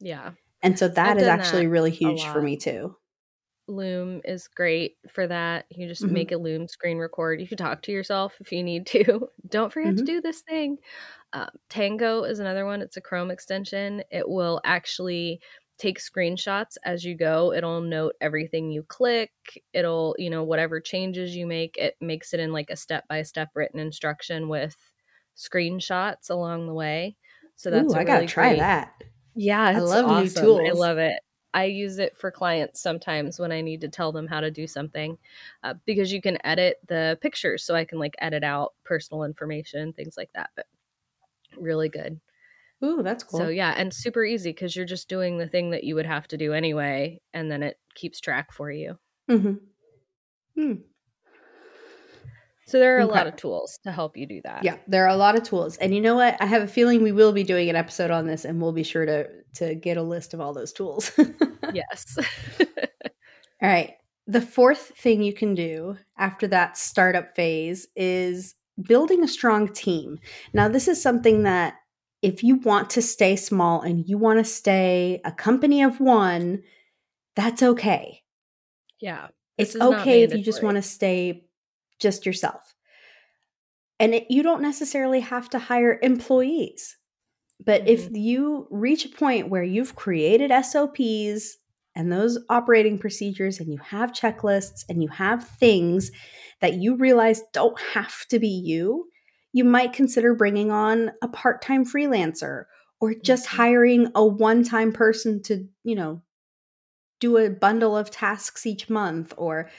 Yeah. 0.00 0.32
And 0.62 0.78
so 0.78 0.88
that 0.88 1.16
I've 1.16 1.22
is 1.22 1.28
actually 1.28 1.66
really 1.66 1.90
huge 1.90 2.24
for 2.24 2.42
me 2.42 2.56
too. 2.56 2.96
Loom 3.66 4.20
is 4.24 4.48
great 4.48 4.96
for 5.10 5.26
that. 5.26 5.66
You 5.70 5.88
just 5.88 6.02
mm-hmm. 6.02 6.14
make 6.14 6.32
a 6.32 6.36
Loom 6.36 6.68
screen 6.68 6.98
record. 6.98 7.40
You 7.40 7.46
can 7.46 7.56
talk 7.56 7.82
to 7.82 7.92
yourself 7.92 8.34
if 8.40 8.52
you 8.52 8.62
need 8.62 8.86
to. 8.88 9.28
Don't 9.48 9.72
forget 9.72 9.94
mm-hmm. 9.94 10.04
to 10.04 10.12
do 10.12 10.20
this 10.20 10.40
thing. 10.40 10.78
Uh, 11.32 11.46
Tango 11.70 12.24
is 12.24 12.38
another 12.38 12.66
one. 12.66 12.82
It's 12.82 12.96
a 12.96 13.00
Chrome 13.00 13.30
extension. 13.30 14.02
It 14.10 14.28
will 14.28 14.60
actually 14.64 15.40
take 15.78 15.98
screenshots 15.98 16.76
as 16.84 17.04
you 17.04 17.14
go. 17.16 17.52
It'll 17.52 17.80
note 17.80 18.14
everything 18.20 18.70
you 18.70 18.82
click. 18.84 19.32
It'll, 19.72 20.14
you 20.18 20.30
know, 20.30 20.44
whatever 20.44 20.80
changes 20.80 21.34
you 21.36 21.46
make, 21.46 21.76
it 21.76 21.96
makes 22.00 22.32
it 22.34 22.40
in 22.40 22.52
like 22.52 22.70
a 22.70 22.76
step 22.76 23.06
by 23.08 23.22
step 23.22 23.50
written 23.54 23.80
instruction 23.80 24.48
with 24.48 24.76
screenshots 25.36 26.30
along 26.30 26.66
the 26.66 26.74
way. 26.74 27.16
So 27.56 27.70
that's 27.70 27.92
Ooh, 27.92 27.94
I 27.94 28.04
gotta 28.04 28.24
try 28.26 28.54
great, 28.54 28.56
that. 28.56 29.02
Yeah, 29.34 29.62
I 29.62 29.78
love 29.80 30.06
awesome. 30.06 30.16
new 30.16 30.30
tools. 30.30 30.60
I 30.68 30.72
love 30.72 30.98
it. 30.98 31.20
I 31.54 31.64
use 31.66 31.98
it 31.98 32.16
for 32.16 32.30
clients 32.30 32.80
sometimes 32.80 33.38
when 33.38 33.52
I 33.52 33.60
need 33.60 33.80
to 33.82 33.88
tell 33.88 34.12
them 34.12 34.26
how 34.26 34.40
to 34.40 34.50
do 34.50 34.66
something 34.66 35.18
uh, 35.62 35.74
because 35.84 36.12
you 36.12 36.20
can 36.20 36.38
edit 36.44 36.78
the 36.88 37.18
pictures. 37.20 37.64
So 37.64 37.74
I 37.76 37.84
can 37.84 37.98
like 37.98 38.14
edit 38.18 38.42
out 38.44 38.74
personal 38.84 39.24
information, 39.24 39.92
things 39.92 40.16
like 40.16 40.30
that. 40.34 40.50
But 40.56 40.66
really 41.56 41.88
good. 41.88 42.20
Ooh, 42.82 43.02
that's 43.02 43.24
cool. 43.24 43.40
So 43.40 43.48
yeah, 43.48 43.74
and 43.76 43.92
super 43.92 44.24
easy 44.24 44.50
because 44.50 44.74
you're 44.74 44.84
just 44.84 45.08
doing 45.08 45.38
the 45.38 45.48
thing 45.48 45.70
that 45.70 45.84
you 45.84 45.94
would 45.94 46.06
have 46.06 46.26
to 46.28 46.36
do 46.36 46.52
anyway, 46.52 47.20
and 47.32 47.50
then 47.50 47.62
it 47.62 47.76
keeps 47.94 48.20
track 48.20 48.52
for 48.52 48.70
you. 48.70 48.98
Mm-hmm. 49.30 49.54
Hmm. 50.56 50.74
So 52.66 52.78
there 52.78 52.96
are 52.96 53.00
a 53.00 53.06
lot 53.06 53.26
of 53.26 53.36
tools 53.36 53.78
to 53.84 53.92
help 53.92 54.16
you 54.16 54.26
do 54.26 54.40
that. 54.44 54.64
Yeah, 54.64 54.76
there 54.86 55.04
are 55.04 55.10
a 55.10 55.16
lot 55.16 55.36
of 55.36 55.42
tools. 55.42 55.76
And 55.76 55.94
you 55.94 56.00
know 56.00 56.14
what? 56.14 56.40
I 56.40 56.46
have 56.46 56.62
a 56.62 56.66
feeling 56.66 57.02
we 57.02 57.12
will 57.12 57.32
be 57.32 57.44
doing 57.44 57.68
an 57.68 57.76
episode 57.76 58.10
on 58.10 58.26
this 58.26 58.44
and 58.44 58.60
we'll 58.60 58.72
be 58.72 58.82
sure 58.82 59.04
to 59.04 59.28
to 59.56 59.74
get 59.74 59.96
a 59.96 60.02
list 60.02 60.32
of 60.32 60.40
all 60.40 60.54
those 60.54 60.72
tools. 60.72 61.12
yes. 61.74 62.16
all 62.60 63.68
right. 63.68 63.92
The 64.26 64.40
fourth 64.40 64.92
thing 64.96 65.22
you 65.22 65.34
can 65.34 65.54
do 65.54 65.98
after 66.16 66.48
that 66.48 66.78
startup 66.78 67.36
phase 67.36 67.86
is 67.94 68.54
building 68.80 69.22
a 69.22 69.28
strong 69.28 69.68
team. 69.68 70.18
Now, 70.54 70.68
this 70.68 70.88
is 70.88 71.00
something 71.02 71.42
that 71.42 71.74
if 72.24 72.42
you 72.42 72.56
want 72.56 72.88
to 72.88 73.02
stay 73.02 73.36
small 73.36 73.82
and 73.82 74.08
you 74.08 74.16
want 74.16 74.38
to 74.38 74.50
stay 74.50 75.20
a 75.26 75.30
company 75.30 75.82
of 75.82 76.00
one, 76.00 76.62
that's 77.36 77.62
okay. 77.62 78.22
Yeah. 78.98 79.28
It's 79.58 79.76
okay 79.76 80.22
if 80.22 80.32
you 80.32 80.42
just 80.42 80.62
want 80.62 80.76
to 80.76 80.82
stay 80.82 81.44
just 82.00 82.24
yourself. 82.24 82.74
And 84.00 84.14
it, 84.14 84.30
you 84.30 84.42
don't 84.42 84.62
necessarily 84.62 85.20
have 85.20 85.50
to 85.50 85.58
hire 85.58 85.98
employees. 86.02 86.96
But 87.62 87.82
mm-hmm. 87.82 87.90
if 87.90 88.08
you 88.12 88.68
reach 88.70 89.04
a 89.04 89.10
point 89.10 89.50
where 89.50 89.62
you've 89.62 89.94
created 89.94 90.50
SOPs 90.64 91.58
and 91.94 92.10
those 92.10 92.38
operating 92.48 92.98
procedures, 92.98 93.60
and 93.60 93.70
you 93.70 93.78
have 93.78 94.12
checklists 94.12 94.84
and 94.88 95.02
you 95.02 95.08
have 95.10 95.46
things 95.46 96.10
that 96.62 96.74
you 96.74 96.96
realize 96.96 97.42
don't 97.52 97.78
have 97.92 98.26
to 98.28 98.38
be 98.38 98.48
you, 98.48 99.10
you 99.54 99.64
might 99.64 99.92
consider 99.92 100.34
bringing 100.34 100.72
on 100.72 101.12
a 101.22 101.28
part 101.28 101.62
time 101.62 101.86
freelancer 101.86 102.64
or 103.00 103.14
just 103.14 103.46
mm-hmm. 103.46 103.56
hiring 103.56 104.10
a 104.14 104.26
one 104.26 104.64
time 104.64 104.92
person 104.92 105.40
to, 105.44 105.66
you 105.84 105.94
know, 105.94 106.20
do 107.20 107.38
a 107.38 107.48
bundle 107.48 107.96
of 107.96 108.10
tasks 108.10 108.66
each 108.66 108.90
month 108.90 109.32
or 109.38 109.70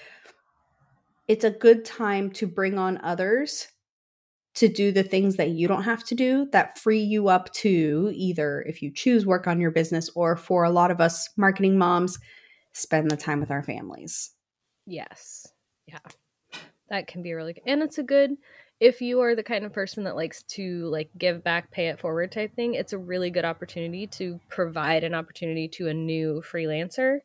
it's 1.28 1.44
a 1.44 1.52
good 1.52 1.84
time 1.84 2.32
to 2.32 2.48
bring 2.48 2.80
on 2.80 3.00
others 3.04 3.68
to 4.56 4.70
do 4.70 4.94
the 4.94 5.04
things 5.04 5.36
that 5.36 5.50
you 5.50 5.68
don't 5.68 5.84
have 5.84 6.06
to 6.06 6.16
do 6.16 6.48
that 6.54 6.80
free 6.80 7.02
you 7.02 7.28
up 7.28 7.52
to 7.52 8.10
either 8.16 8.64
if 8.66 8.82
you 8.82 8.90
choose 8.90 9.26
work 9.26 9.46
on 9.46 9.60
your 9.60 9.72
business 9.72 10.10
or 10.16 10.38
for 10.38 10.64
a 10.64 10.70
lot 10.70 10.90
of 10.90 11.02
us 11.02 11.30
marketing 11.36 11.78
moms 11.78 12.18
spend 12.72 13.12
the 13.12 13.18
time 13.18 13.42
with 13.42 13.52
our 13.52 13.64
families. 13.64 14.32
Yes. 14.86 15.46
Yeah. 15.86 16.00
That 16.90 17.08
can 17.08 17.22
be 17.24 17.34
really 17.34 17.52
good 17.52 17.64
and 17.66 17.84
it's 17.84 17.98
a 17.98 18.04
good 18.04 18.38
if 18.80 19.02
you 19.02 19.22
are 19.22 19.36
the 19.36 19.44
kind 19.44 19.64
of 19.64 19.72
person 19.72 20.04
that 20.04 20.16
likes 20.16 20.44
to 20.44 20.86
like 20.88 21.10
give 21.18 21.44
back 21.44 21.72
pay 21.72 21.88
it 21.88 22.00
forward 22.00 22.32
type 22.32 22.54
thing 22.56 22.74
it's 22.74 22.94
a 22.94 22.98
really 22.98 23.30
good 23.30 23.46
opportunity 23.46 24.06
to 24.08 24.40
provide 24.50 25.04
an 25.04 25.14
opportunity 25.14 25.68
to 25.68 25.88
a 25.88 25.94
new 25.94 26.42
freelancer 26.46 27.20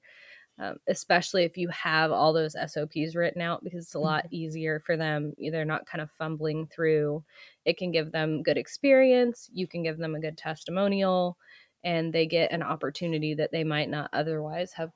um, 0.60 0.76
especially 0.88 1.44
if 1.44 1.56
you 1.56 1.68
have 1.68 2.12
all 2.12 2.34
those 2.34 2.54
SOPs 2.66 3.14
written 3.14 3.40
out 3.40 3.64
because 3.64 3.84
it's 3.84 3.94
a 3.94 3.98
lot 3.98 4.24
mm-hmm. 4.24 4.34
easier 4.34 4.80
for 4.84 4.96
them. 4.96 5.32
They're 5.38 5.64
not 5.64 5.86
kind 5.86 6.02
of 6.02 6.10
fumbling 6.10 6.66
through. 6.66 7.24
It 7.64 7.78
can 7.78 7.90
give 7.90 8.12
them 8.12 8.42
good 8.42 8.58
experience. 8.58 9.48
You 9.54 9.66
can 9.66 9.82
give 9.82 9.96
them 9.96 10.14
a 10.14 10.20
good 10.20 10.36
testimonial, 10.36 11.38
and 11.82 12.12
they 12.12 12.26
get 12.26 12.52
an 12.52 12.62
opportunity 12.62 13.32
that 13.34 13.52
they 13.52 13.64
might 13.64 13.88
not 13.88 14.10
otherwise 14.12 14.72
have. 14.74 14.90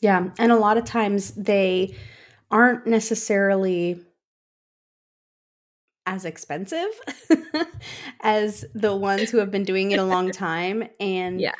Yeah. 0.00 0.28
And 0.38 0.52
a 0.52 0.56
lot 0.56 0.78
of 0.78 0.84
times 0.84 1.32
they 1.32 1.96
aren't 2.52 2.86
necessarily 2.86 4.00
as 6.06 6.24
expensive 6.24 6.88
as 8.20 8.64
the 8.74 8.94
ones 8.94 9.30
who 9.30 9.38
have 9.38 9.50
been 9.50 9.64
doing 9.64 9.92
it 9.92 9.98
a 9.98 10.04
long 10.04 10.30
time. 10.32 10.88
And 10.98 11.40
yes 11.40 11.54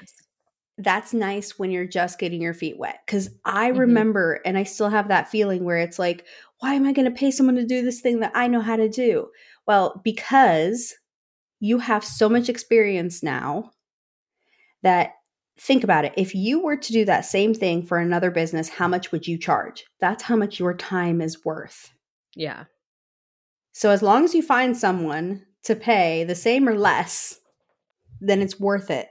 that's 0.79 1.13
nice 1.13 1.59
when 1.59 1.71
you're 1.71 1.87
just 1.87 2.19
getting 2.19 2.41
your 2.41 2.55
feet 2.55 2.79
wet. 2.79 3.01
Cause 3.07 3.31
I 3.45 3.71
mm-hmm. 3.71 3.81
remember, 3.81 4.41
and 4.45 4.57
I 4.57 4.65
still 4.65 4.89
have 4.89 5.09
that 5.09 5.29
feeling 5.29 5.65
where 5.65 5.79
it's 5.79 5.99
like, 5.99 6.25
why 6.59 6.75
am 6.75 6.87
I 6.87 6.93
going 6.93 7.05
to 7.11 7.19
pay 7.19 7.31
someone 7.31 7.57
to 7.57 7.67
do 7.67 7.83
this 7.83 8.01
thing 8.01 8.21
that 8.21 8.33
I 8.35 8.47
know 8.47 8.61
how 8.61 8.77
to 8.77 8.89
do? 8.89 9.29
Well, 9.67 10.01
because 10.05 10.95
you 11.61 11.79
have 11.79 12.05
so 12.05 12.29
much 12.29 12.49
experience 12.49 13.23
now 13.23 13.71
that 14.83 15.15
think 15.59 15.85
about 15.85 16.05
it. 16.05 16.13
If 16.17 16.35
you 16.35 16.61
were 16.63 16.77
to 16.77 16.93
do 16.93 17.05
that 17.05 17.25
same 17.25 17.55
thing 17.55 17.85
for 17.85 17.99
another 17.99 18.31
business, 18.31 18.69
how 18.69 18.89
much 18.89 19.13
would 19.13 19.27
you 19.27 19.39
charge? 19.39 19.85
That's 20.01 20.23
how 20.23 20.37
much 20.37 20.59
your 20.59 20.75
time 20.75 21.21
is 21.21 21.45
worth. 21.45 21.93
Yeah. 22.35 22.65
So 23.73 23.91
as 23.91 24.03
long 24.03 24.25
as 24.25 24.35
you 24.35 24.43
find 24.43 24.77
someone 24.77 25.47
to 25.65 25.75
pay 25.75 26.25
the 26.25 26.35
same 26.35 26.69
or 26.69 26.77
less, 26.79 27.41
then 28.21 28.41
it's 28.43 28.61
worth 28.61 28.91
it 28.91 29.09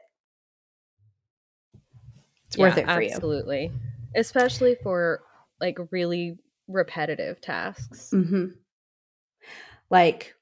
It's 2.48 2.58
worth 2.58 2.78
it 2.78 2.86
for 2.86 2.92
absolutely. 2.92 3.06
you. 3.06 3.12
Absolutely. 3.16 3.72
Especially 4.16 4.76
for 4.84 5.22
like 5.60 5.78
really 5.92 6.38
repetitive 6.68 7.42
tasks. 7.42 8.12
Mm-hmm. 8.14 8.48
Like 9.90 10.36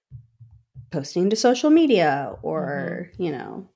posting 0.92 1.30
to 1.30 1.36
social 1.36 1.70
media 1.70 2.36
or, 2.42 3.10
mm-hmm. 3.14 3.24
you 3.24 3.32
know, 3.32 3.70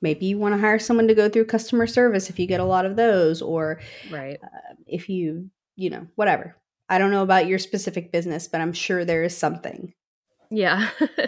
maybe 0.00 0.26
you 0.26 0.38
want 0.38 0.54
to 0.54 0.60
hire 0.60 0.78
someone 0.78 1.08
to 1.08 1.14
go 1.14 1.28
through 1.28 1.44
customer 1.46 1.86
service 1.86 2.30
if 2.30 2.38
you 2.38 2.46
get 2.46 2.60
a 2.60 2.64
lot 2.64 2.86
of 2.86 2.96
those 2.96 3.42
or 3.42 3.80
right 4.10 4.38
uh, 4.42 4.74
if 4.86 5.08
you 5.08 5.50
you 5.76 5.90
know 5.90 6.06
whatever 6.14 6.56
i 6.88 6.98
don't 6.98 7.10
know 7.10 7.22
about 7.22 7.46
your 7.46 7.58
specific 7.58 8.12
business 8.12 8.48
but 8.48 8.60
i'm 8.60 8.72
sure 8.72 9.04
there 9.04 9.22
is 9.22 9.36
something 9.36 9.92
yeah 10.50 10.88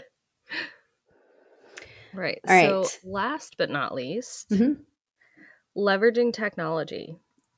right 2.14 2.40
All 2.49 2.55
right 2.55 2.87
so 2.87 2.87
last 3.05 3.57
but 3.59 3.71
not 3.71 3.95
least 3.95 4.50
mm-hmm. 4.50 4.81
leveraging 5.76 6.33
technology 6.33 7.17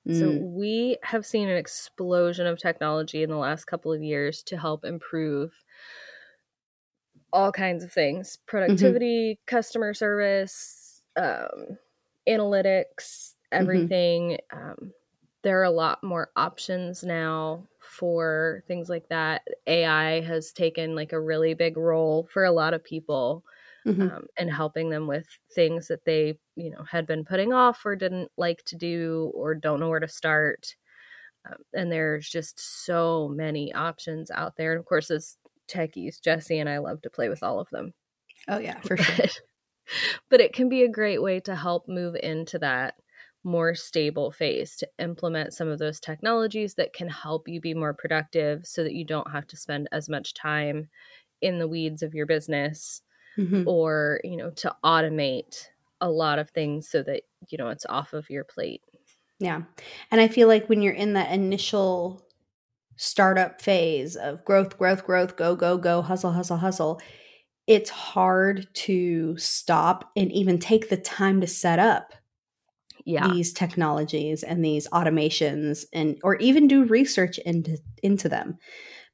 mm. 0.08 0.18
so 0.18 0.30
we 0.40 0.98
have 1.02 1.24
seen 1.24 1.48
an 1.48 1.56
explosion 1.56 2.46
of 2.46 2.58
technology 2.58 3.22
in 3.22 3.30
the 3.30 3.36
last 3.36 3.66
couple 3.66 3.92
of 3.92 4.02
years 4.02 4.42
to 4.44 4.58
help 4.58 4.84
improve 4.84 5.52
all 7.32 7.52
kinds 7.52 7.82
of 7.82 7.92
things 7.92 8.36
mm-hmm. 8.36 8.42
productivity 8.46 9.34
mm-hmm. 9.34 9.42
customer 9.46 9.94
service 9.94 10.82
um, 11.16 11.78
analytics, 12.28 12.84
mm-hmm. 12.98 13.60
everything. 13.60 14.38
Mm-hmm. 14.52 14.70
Um, 14.70 14.92
there 15.42 15.60
are 15.60 15.64
a 15.64 15.70
lot 15.70 16.02
more 16.04 16.30
options 16.36 17.02
now 17.02 17.66
for 17.92 18.62
things 18.66 18.88
like 18.88 19.08
that. 19.08 19.42
AI 19.66 20.20
has 20.22 20.52
taken 20.52 20.94
like 20.94 21.12
a 21.12 21.20
really 21.20 21.54
big 21.54 21.76
role 21.76 22.28
for 22.32 22.44
a 22.44 22.52
lot 22.52 22.74
of 22.74 22.82
people 22.82 23.44
mm-hmm. 23.86 24.02
um, 24.02 24.26
and 24.38 24.50
helping 24.50 24.90
them 24.90 25.06
with 25.06 25.26
things 25.54 25.88
that 25.88 26.04
they, 26.04 26.38
you 26.56 26.70
know, 26.70 26.84
had 26.90 27.06
been 27.06 27.24
putting 27.24 27.52
off 27.52 27.84
or 27.84 27.94
didn't 27.94 28.30
like 28.36 28.64
to 28.64 28.76
do 28.76 29.30
or 29.34 29.54
don't 29.54 29.80
know 29.80 29.88
where 29.88 30.00
to 30.00 30.08
start. 30.08 30.74
Um, 31.46 31.58
and 31.74 31.92
there's 31.92 32.28
just 32.28 32.84
so 32.84 33.28
many 33.28 33.72
options 33.74 34.30
out 34.30 34.56
there. 34.56 34.72
And 34.72 34.80
of 34.80 34.86
course, 34.86 35.10
as 35.10 35.36
techies, 35.68 36.20
Jessie 36.20 36.58
and 36.58 36.68
I 36.68 36.78
love 36.78 37.02
to 37.02 37.10
play 37.10 37.28
with 37.28 37.42
all 37.42 37.60
of 37.60 37.68
them. 37.70 37.92
Oh 38.48 38.58
yeah, 38.58 38.80
for 38.80 38.96
sure 38.96 39.26
but 40.30 40.40
it 40.40 40.52
can 40.52 40.68
be 40.68 40.82
a 40.82 40.88
great 40.88 41.22
way 41.22 41.40
to 41.40 41.54
help 41.54 41.88
move 41.88 42.16
into 42.22 42.58
that 42.58 42.94
more 43.44 43.74
stable 43.74 44.30
phase 44.30 44.76
to 44.76 44.88
implement 44.98 45.52
some 45.52 45.68
of 45.68 45.78
those 45.78 45.98
technologies 45.98 46.74
that 46.74 46.92
can 46.92 47.08
help 47.08 47.48
you 47.48 47.60
be 47.60 47.74
more 47.74 47.92
productive 47.92 48.66
so 48.66 48.84
that 48.84 48.94
you 48.94 49.04
don't 49.04 49.30
have 49.30 49.46
to 49.48 49.56
spend 49.56 49.88
as 49.92 50.08
much 50.08 50.34
time 50.34 50.88
in 51.40 51.58
the 51.58 51.68
weeds 51.68 52.02
of 52.02 52.14
your 52.14 52.26
business 52.26 53.02
mm-hmm. 53.36 53.64
or 53.66 54.20
you 54.24 54.36
know 54.36 54.50
to 54.50 54.74
automate 54.84 55.66
a 56.00 56.08
lot 56.08 56.38
of 56.38 56.50
things 56.50 56.88
so 56.88 57.02
that 57.02 57.22
you 57.48 57.58
know 57.58 57.68
it's 57.68 57.86
off 57.88 58.12
of 58.12 58.30
your 58.30 58.44
plate 58.44 58.82
yeah 59.38 59.62
and 60.10 60.20
i 60.20 60.28
feel 60.28 60.48
like 60.48 60.68
when 60.68 60.82
you're 60.82 60.92
in 60.92 61.14
that 61.14 61.32
initial 61.32 62.24
startup 62.96 63.60
phase 63.60 64.16
of 64.16 64.44
growth 64.44 64.78
growth 64.78 65.04
growth 65.04 65.36
go 65.36 65.56
go 65.56 65.76
go 65.76 66.02
hustle 66.02 66.32
hustle 66.32 66.56
hustle 66.56 67.00
it's 67.66 67.90
hard 67.90 68.66
to 68.74 69.36
stop 69.38 70.10
and 70.16 70.32
even 70.32 70.58
take 70.58 70.88
the 70.88 70.96
time 70.96 71.40
to 71.40 71.46
set 71.46 71.78
up 71.78 72.14
yeah. 73.04 73.28
these 73.28 73.52
technologies 73.52 74.42
and 74.42 74.64
these 74.64 74.88
automations 74.88 75.84
and 75.92 76.18
or 76.22 76.36
even 76.36 76.68
do 76.68 76.84
research 76.84 77.38
into 77.38 77.78
into 78.02 78.28
them. 78.28 78.58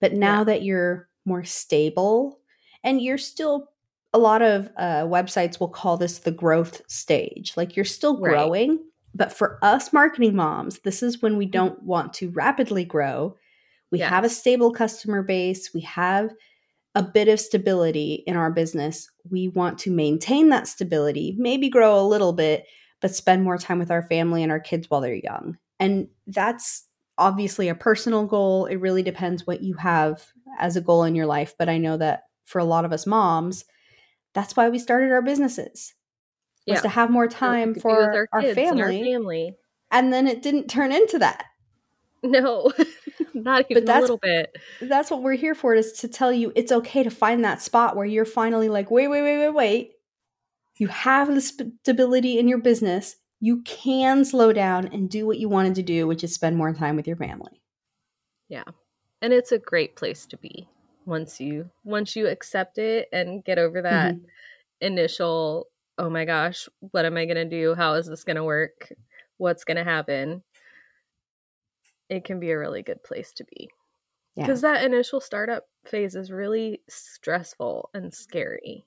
But 0.00 0.12
now 0.12 0.38
yeah. 0.38 0.44
that 0.44 0.62
you're 0.62 1.08
more 1.24 1.44
stable 1.44 2.40
and 2.84 3.00
you're 3.00 3.18
still 3.18 3.68
a 4.14 4.18
lot 4.18 4.40
of 4.40 4.70
uh, 4.78 5.02
websites 5.02 5.60
will 5.60 5.68
call 5.68 5.96
this 5.96 6.20
the 6.20 6.30
growth 6.30 6.80
stage. 6.88 7.52
Like 7.56 7.76
you're 7.76 7.84
still 7.84 8.16
growing, 8.16 8.70
right. 8.70 8.78
but 9.14 9.32
for 9.32 9.58
us 9.62 9.92
marketing 9.92 10.34
moms, 10.34 10.78
this 10.80 11.02
is 11.02 11.20
when 11.20 11.36
we 11.36 11.44
mm-hmm. 11.44 11.52
don't 11.52 11.82
want 11.82 12.14
to 12.14 12.30
rapidly 12.30 12.84
grow. 12.84 13.36
We 13.90 13.98
yes. 13.98 14.10
have 14.10 14.24
a 14.24 14.30
stable 14.30 14.72
customer 14.72 15.22
base. 15.22 15.72
We 15.74 15.82
have 15.82 16.30
a 16.94 17.02
bit 17.02 17.28
of 17.28 17.38
stability 17.38 18.24
in 18.26 18.36
our 18.36 18.50
business, 18.50 19.08
we 19.30 19.48
want 19.48 19.78
to 19.78 19.90
maintain 19.90 20.48
that 20.48 20.66
stability, 20.66 21.36
maybe 21.38 21.68
grow 21.68 22.00
a 22.00 22.02
little 22.02 22.32
bit, 22.32 22.64
but 23.00 23.14
spend 23.14 23.44
more 23.44 23.58
time 23.58 23.78
with 23.78 23.90
our 23.90 24.02
family 24.02 24.42
and 24.42 24.52
our 24.52 24.60
kids 24.60 24.88
while 24.90 25.00
they're 25.00 25.14
young. 25.14 25.56
And 25.78 26.08
that's 26.26 26.86
obviously 27.16 27.68
a 27.68 27.74
personal 27.74 28.26
goal. 28.26 28.66
It 28.66 28.76
really 28.76 29.02
depends 29.02 29.46
what 29.46 29.62
you 29.62 29.74
have 29.74 30.26
as 30.58 30.76
a 30.76 30.80
goal 30.80 31.04
in 31.04 31.14
your 31.14 31.26
life. 31.26 31.54
But 31.58 31.68
I 31.68 31.78
know 31.78 31.96
that 31.96 32.24
for 32.44 32.58
a 32.58 32.64
lot 32.64 32.84
of 32.84 32.92
us 32.92 33.06
moms, 33.06 33.64
that's 34.34 34.56
why 34.56 34.68
we 34.68 34.78
started 34.78 35.12
our 35.12 35.22
businesses. 35.22 35.94
Was 36.66 36.76
yeah. 36.76 36.80
to 36.82 36.88
have 36.88 37.10
more 37.10 37.28
time 37.28 37.74
for 37.74 38.12
our, 38.12 38.28
our 38.32 38.42
family. 38.54 38.82
our 38.82 39.04
family. 39.04 39.56
And 39.90 40.12
then 40.12 40.26
it 40.26 40.42
didn't 40.42 40.68
turn 40.68 40.92
into 40.92 41.18
that. 41.18 41.44
No. 42.22 42.72
Not 43.34 43.66
even 43.70 43.84
but 43.84 43.96
a 43.96 44.00
little 44.00 44.18
bit. 44.18 44.54
That's 44.80 45.10
what 45.10 45.22
we're 45.22 45.34
here 45.34 45.54
for 45.54 45.74
is 45.74 45.92
to 46.00 46.08
tell 46.08 46.32
you 46.32 46.52
it's 46.56 46.72
okay 46.72 47.02
to 47.02 47.10
find 47.10 47.44
that 47.44 47.62
spot 47.62 47.96
where 47.96 48.04
you're 48.04 48.24
finally 48.24 48.68
like, 48.68 48.90
wait, 48.90 49.08
wait, 49.08 49.22
wait, 49.22 49.38
wait, 49.38 49.54
wait. 49.54 49.92
You 50.78 50.88
have 50.88 51.32
the 51.32 51.40
stability 51.40 52.38
in 52.38 52.48
your 52.48 52.58
business. 52.58 53.16
You 53.40 53.62
can 53.62 54.24
slow 54.24 54.52
down 54.52 54.86
and 54.92 55.10
do 55.10 55.26
what 55.26 55.38
you 55.38 55.48
wanted 55.48 55.74
to 55.76 55.82
do, 55.82 56.06
which 56.06 56.24
is 56.24 56.34
spend 56.34 56.56
more 56.56 56.72
time 56.72 56.96
with 56.96 57.06
your 57.06 57.16
family. 57.16 57.62
Yeah. 58.48 58.64
And 59.20 59.32
it's 59.32 59.52
a 59.52 59.58
great 59.58 59.96
place 59.96 60.26
to 60.26 60.36
be 60.36 60.68
once 61.04 61.40
you 61.40 61.70
once 61.84 62.14
you 62.14 62.26
accept 62.28 62.78
it 62.78 63.08
and 63.12 63.42
get 63.44 63.58
over 63.58 63.82
that 63.82 64.14
mm-hmm. 64.14 64.24
initial 64.80 65.68
oh 66.00 66.08
my 66.08 66.24
gosh, 66.24 66.68
what 66.78 67.04
am 67.04 67.16
I 67.16 67.24
going 67.24 67.36
to 67.36 67.44
do? 67.44 67.74
How 67.74 67.94
is 67.94 68.06
this 68.06 68.22
going 68.22 68.36
to 68.36 68.44
work? 68.44 68.92
What's 69.36 69.64
going 69.64 69.78
to 69.78 69.84
happen? 69.84 70.44
it 72.08 72.24
can 72.24 72.40
be 72.40 72.50
a 72.50 72.58
really 72.58 72.82
good 72.82 73.02
place 73.02 73.32
to 73.34 73.44
be. 73.44 73.70
Because 74.36 74.62
yeah. 74.62 74.74
that 74.74 74.84
initial 74.84 75.20
startup 75.20 75.64
phase 75.84 76.14
is 76.14 76.30
really 76.30 76.80
stressful 76.88 77.90
and 77.92 78.12
scary. 78.14 78.84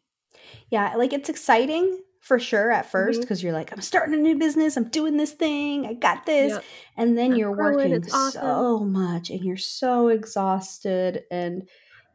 Yeah, 0.69 0.95
like 0.95 1.13
it's 1.13 1.29
exciting 1.29 2.01
for 2.21 2.39
sure 2.39 2.71
at 2.71 2.89
first 2.89 3.19
because 3.19 3.39
mm-hmm. 3.39 3.47
you're 3.47 3.55
like, 3.55 3.73
I'm 3.73 3.81
starting 3.81 4.13
a 4.13 4.17
new 4.17 4.37
business, 4.37 4.77
I'm 4.77 4.89
doing 4.89 5.17
this 5.17 5.31
thing, 5.31 5.87
I 5.87 5.93
got 5.93 6.25
this. 6.25 6.53
Yep. 6.53 6.63
And 6.97 7.17
then 7.17 7.31
I'm 7.31 7.37
you're 7.37 7.55
growing, 7.55 7.91
working 7.91 8.11
awesome. 8.13 8.41
so 8.41 8.79
much 8.79 9.29
and 9.31 9.43
you're 9.43 9.57
so 9.57 10.07
exhausted 10.09 11.23
and 11.31 11.67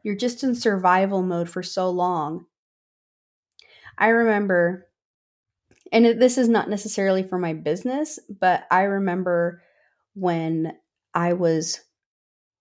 you're 0.03 0.15
just 0.15 0.43
in 0.43 0.55
survival 0.55 1.21
mode 1.21 1.49
for 1.49 1.61
so 1.61 1.89
long. 1.89 2.45
I 3.97 4.07
remember, 4.07 4.87
and 5.91 6.05
this 6.05 6.37
is 6.37 6.47
not 6.47 6.69
necessarily 6.69 7.23
for 7.23 7.37
my 7.37 7.53
business, 7.53 8.17
but 8.29 8.65
I 8.71 8.83
remember 8.83 9.61
when 10.13 10.73
I 11.13 11.33
was 11.33 11.81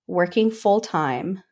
working 0.09 0.51
full 0.51 0.81
time 0.81 1.43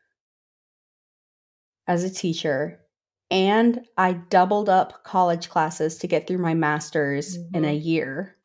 as 1.87 2.03
a 2.03 2.09
teacher 2.09 2.84
and 3.31 3.85
I 3.97 4.13
doubled 4.13 4.69
up 4.69 5.03
college 5.03 5.49
classes 5.49 5.97
to 5.97 6.07
get 6.07 6.27
through 6.27 6.37
my 6.37 6.53
master's 6.53 7.37
mm-hmm. 7.37 7.55
in 7.55 7.65
a 7.65 7.67
mm-hmm. 7.69 7.87
year. 7.87 8.35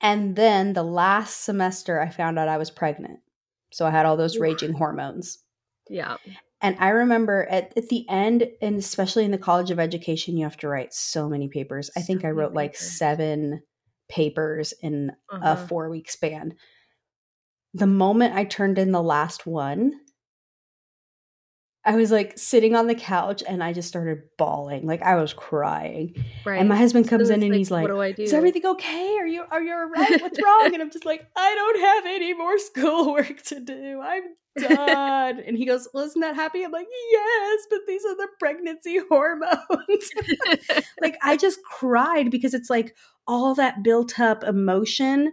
And 0.00 0.36
then 0.36 0.72
the 0.72 0.82
last 0.82 1.44
semester, 1.44 2.00
I 2.00 2.08
found 2.08 2.38
out 2.38 2.48
I 2.48 2.56
was 2.56 2.70
pregnant. 2.70 3.20
So 3.72 3.86
I 3.86 3.90
had 3.90 4.06
all 4.06 4.16
those 4.16 4.38
raging 4.38 4.72
hormones. 4.72 5.38
Yeah. 5.88 6.16
And 6.62 6.76
I 6.78 6.88
remember 6.88 7.46
at, 7.50 7.72
at 7.76 7.88
the 7.88 8.06
end, 8.08 8.48
and 8.62 8.78
especially 8.78 9.24
in 9.24 9.30
the 9.30 9.38
College 9.38 9.70
of 9.70 9.78
Education, 9.78 10.36
you 10.36 10.44
have 10.44 10.56
to 10.58 10.68
write 10.68 10.94
so 10.94 11.28
many 11.28 11.48
papers. 11.48 11.90
I 11.96 12.00
think 12.00 12.24
I 12.24 12.30
wrote 12.30 12.54
like 12.54 12.76
seven 12.76 13.62
papers 14.08 14.72
in 14.82 15.10
uh-huh. 15.30 15.40
a 15.44 15.66
four 15.68 15.90
week 15.90 16.10
span 16.10 16.54
the 17.74 17.86
moment 17.86 18.34
I 18.34 18.44
turned 18.44 18.78
in 18.78 18.92
the 18.92 19.02
last 19.02 19.46
one, 19.46 19.92
I 21.84 21.96
was 21.96 22.10
like 22.10 22.38
sitting 22.38 22.76
on 22.76 22.88
the 22.88 22.94
couch 22.94 23.42
and 23.46 23.64
I 23.64 23.72
just 23.72 23.88
started 23.88 24.22
bawling. 24.36 24.86
Like 24.86 25.02
I 25.02 25.14
was 25.14 25.32
crying. 25.32 26.14
Right. 26.44 26.60
And 26.60 26.68
my 26.68 26.76
husband 26.76 27.08
comes 27.08 27.28
so 27.28 27.34
in 27.34 27.42
and 27.42 27.50
like, 27.50 27.58
he's 27.58 27.70
like, 27.70 27.82
What 27.82 27.88
do 27.88 28.00
I 28.00 28.12
do? 28.12 28.22
Is 28.22 28.34
everything 28.34 28.66
okay? 28.66 29.16
Are 29.18 29.26
you 29.26 29.44
are 29.50 29.62
you 29.62 29.72
all 29.72 29.88
right? 29.88 30.20
What's 30.20 30.42
wrong? 30.42 30.70
and 30.74 30.82
I'm 30.82 30.90
just 30.90 31.06
like, 31.06 31.26
I 31.34 31.54
don't 31.54 31.80
have 31.80 32.06
any 32.06 32.34
more 32.34 32.58
schoolwork 32.58 33.42
to 33.44 33.60
do. 33.60 34.00
I'm 34.02 34.22
done. 34.58 35.40
and 35.40 35.56
he 35.56 35.64
goes, 35.64 35.88
Well, 35.94 36.04
isn't 36.04 36.20
that 36.20 36.34
happy? 36.34 36.64
I'm 36.64 36.70
like, 36.70 36.88
Yes, 37.10 37.66
but 37.70 37.80
these 37.86 38.04
are 38.04 38.16
the 38.16 38.28
pregnancy 38.38 38.98
hormones. 39.08 40.10
like 41.00 41.16
I 41.22 41.38
just 41.38 41.60
cried 41.64 42.30
because 42.30 42.52
it's 42.52 42.68
like 42.68 42.94
all 43.26 43.54
that 43.54 43.82
built 43.82 44.20
up 44.20 44.44
emotion 44.44 45.32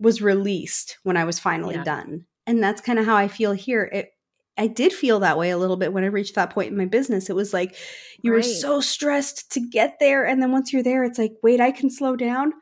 was 0.00 0.20
released 0.20 0.98
when 1.04 1.16
I 1.16 1.22
was 1.22 1.38
finally 1.38 1.76
yeah. 1.76 1.84
done. 1.84 2.24
And 2.48 2.60
that's 2.60 2.80
kind 2.80 2.98
of 2.98 3.06
how 3.06 3.14
I 3.14 3.28
feel 3.28 3.52
here. 3.52 3.84
It 3.84 4.10
I 4.58 4.66
did 4.66 4.92
feel 4.92 5.20
that 5.20 5.38
way 5.38 5.50
a 5.50 5.58
little 5.58 5.76
bit 5.76 5.92
when 5.92 6.04
I 6.04 6.08
reached 6.08 6.34
that 6.34 6.50
point 6.50 6.70
in 6.70 6.76
my 6.76 6.84
business. 6.84 7.30
It 7.30 7.36
was 7.36 7.52
like 7.52 7.76
you 8.22 8.32
right. 8.32 8.38
were 8.38 8.42
so 8.42 8.80
stressed 8.80 9.50
to 9.52 9.60
get 9.60 9.98
there 9.98 10.26
and 10.26 10.42
then 10.42 10.52
once 10.52 10.72
you're 10.72 10.82
there 10.82 11.04
it's 11.04 11.18
like, 11.18 11.32
"Wait, 11.42 11.60
I 11.60 11.70
can 11.70 11.90
slow 11.90 12.16
down." 12.16 12.52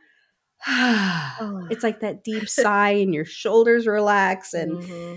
oh. 0.69 1.67
It's 1.71 1.83
like 1.83 2.01
that 2.01 2.23
deep 2.25 2.49
sigh 2.49 2.91
and 2.91 3.15
your 3.15 3.25
shoulders 3.25 3.87
relax 3.87 4.53
and 4.53 4.83
mm-hmm. 4.83 5.17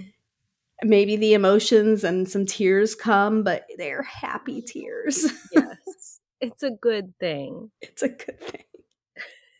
maybe 0.84 1.16
the 1.16 1.34
emotions 1.34 2.04
and 2.04 2.30
some 2.30 2.46
tears 2.46 2.96
come, 2.96 3.44
but 3.44 3.66
they're 3.78 4.04
happy 4.04 4.62
tears. 4.62 5.26
yes. 5.52 5.68
It's 6.42 6.62
a 6.62 6.72
good 6.72 7.14
thing. 7.22 7.72
It's 7.80 8.04
a 8.04 8.10
good 8.10 8.38
thing. 8.38 8.66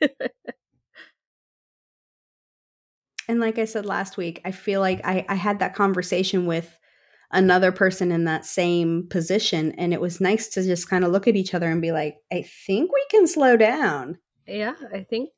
and 3.30 3.40
like 3.40 3.58
I 3.58 3.64
said 3.64 3.86
last 3.86 4.18
week, 4.18 4.42
I 4.44 4.52
feel 4.52 4.82
like 4.82 5.00
I, 5.06 5.26
I 5.30 5.36
had 5.36 5.60
that 5.60 5.76
conversation 5.76 6.46
with 6.46 6.78
another 7.34 7.72
person 7.72 8.12
in 8.12 8.24
that 8.26 8.46
same 8.46 9.08
position. 9.10 9.72
And 9.74 9.94
it 9.94 10.00
was 10.00 10.22
nice 10.22 10.48
to 10.50 10.64
just 10.64 10.90
kind 10.90 11.04
of 11.04 11.12
look 11.12 11.28
at 11.28 11.36
each 11.36 11.54
other 11.54 11.70
and 11.70 11.82
be 11.82 11.92
like, 11.92 12.18
I 12.32 12.44
think 12.66 12.92
we 12.94 13.06
can 13.12 13.28
slow 13.28 13.58
down. 13.58 14.18
Yeah, 14.48 14.74
I 14.94 15.02
think 15.04 15.30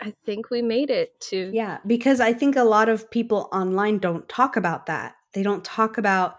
I 0.00 0.12
think 0.26 0.50
we 0.50 0.60
made 0.60 0.90
it 0.90 1.18
to 1.30 1.50
Yeah, 1.54 1.78
because 1.86 2.20
I 2.20 2.32
think 2.32 2.56
a 2.56 2.64
lot 2.64 2.88
of 2.88 3.08
people 3.10 3.48
online 3.52 3.98
don't 3.98 4.28
talk 4.28 4.56
about 4.56 4.86
that. 4.86 5.14
They 5.32 5.42
don't 5.44 5.64
talk 5.64 5.96
about, 5.98 6.36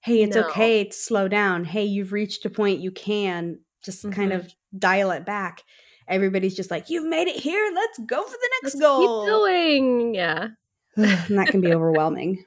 hey, 0.00 0.22
it's 0.22 0.34
No. 0.36 0.48
okay 0.48 0.84
to 0.84 0.92
slow 0.92 1.28
down. 1.28 1.64
Hey, 1.64 1.84
you've 1.84 2.12
reached 2.12 2.44
a 2.46 2.50
point 2.50 2.80
you 2.80 2.90
can 2.90 3.60
just 3.84 4.10
kind 4.12 4.32
Mhm. 4.32 4.36
of 4.36 4.54
dial 4.78 5.10
it 5.10 5.26
back. 5.26 5.62
Everybody's 6.08 6.54
just 6.56 6.70
like, 6.70 6.88
you've 6.88 7.06
made 7.06 7.28
it 7.28 7.36
here. 7.36 7.70
Let's 7.74 7.98
go 8.06 8.22
for 8.22 8.30
the 8.30 8.50
next 8.62 8.74
Let's 8.74 8.80
goal. 8.80 9.24
keep 9.24 9.30
going. 9.30 10.14
Yeah. 10.14 10.48
and 10.96 11.38
that 11.38 11.48
can 11.48 11.60
be 11.60 11.72
overwhelming. 11.74 12.44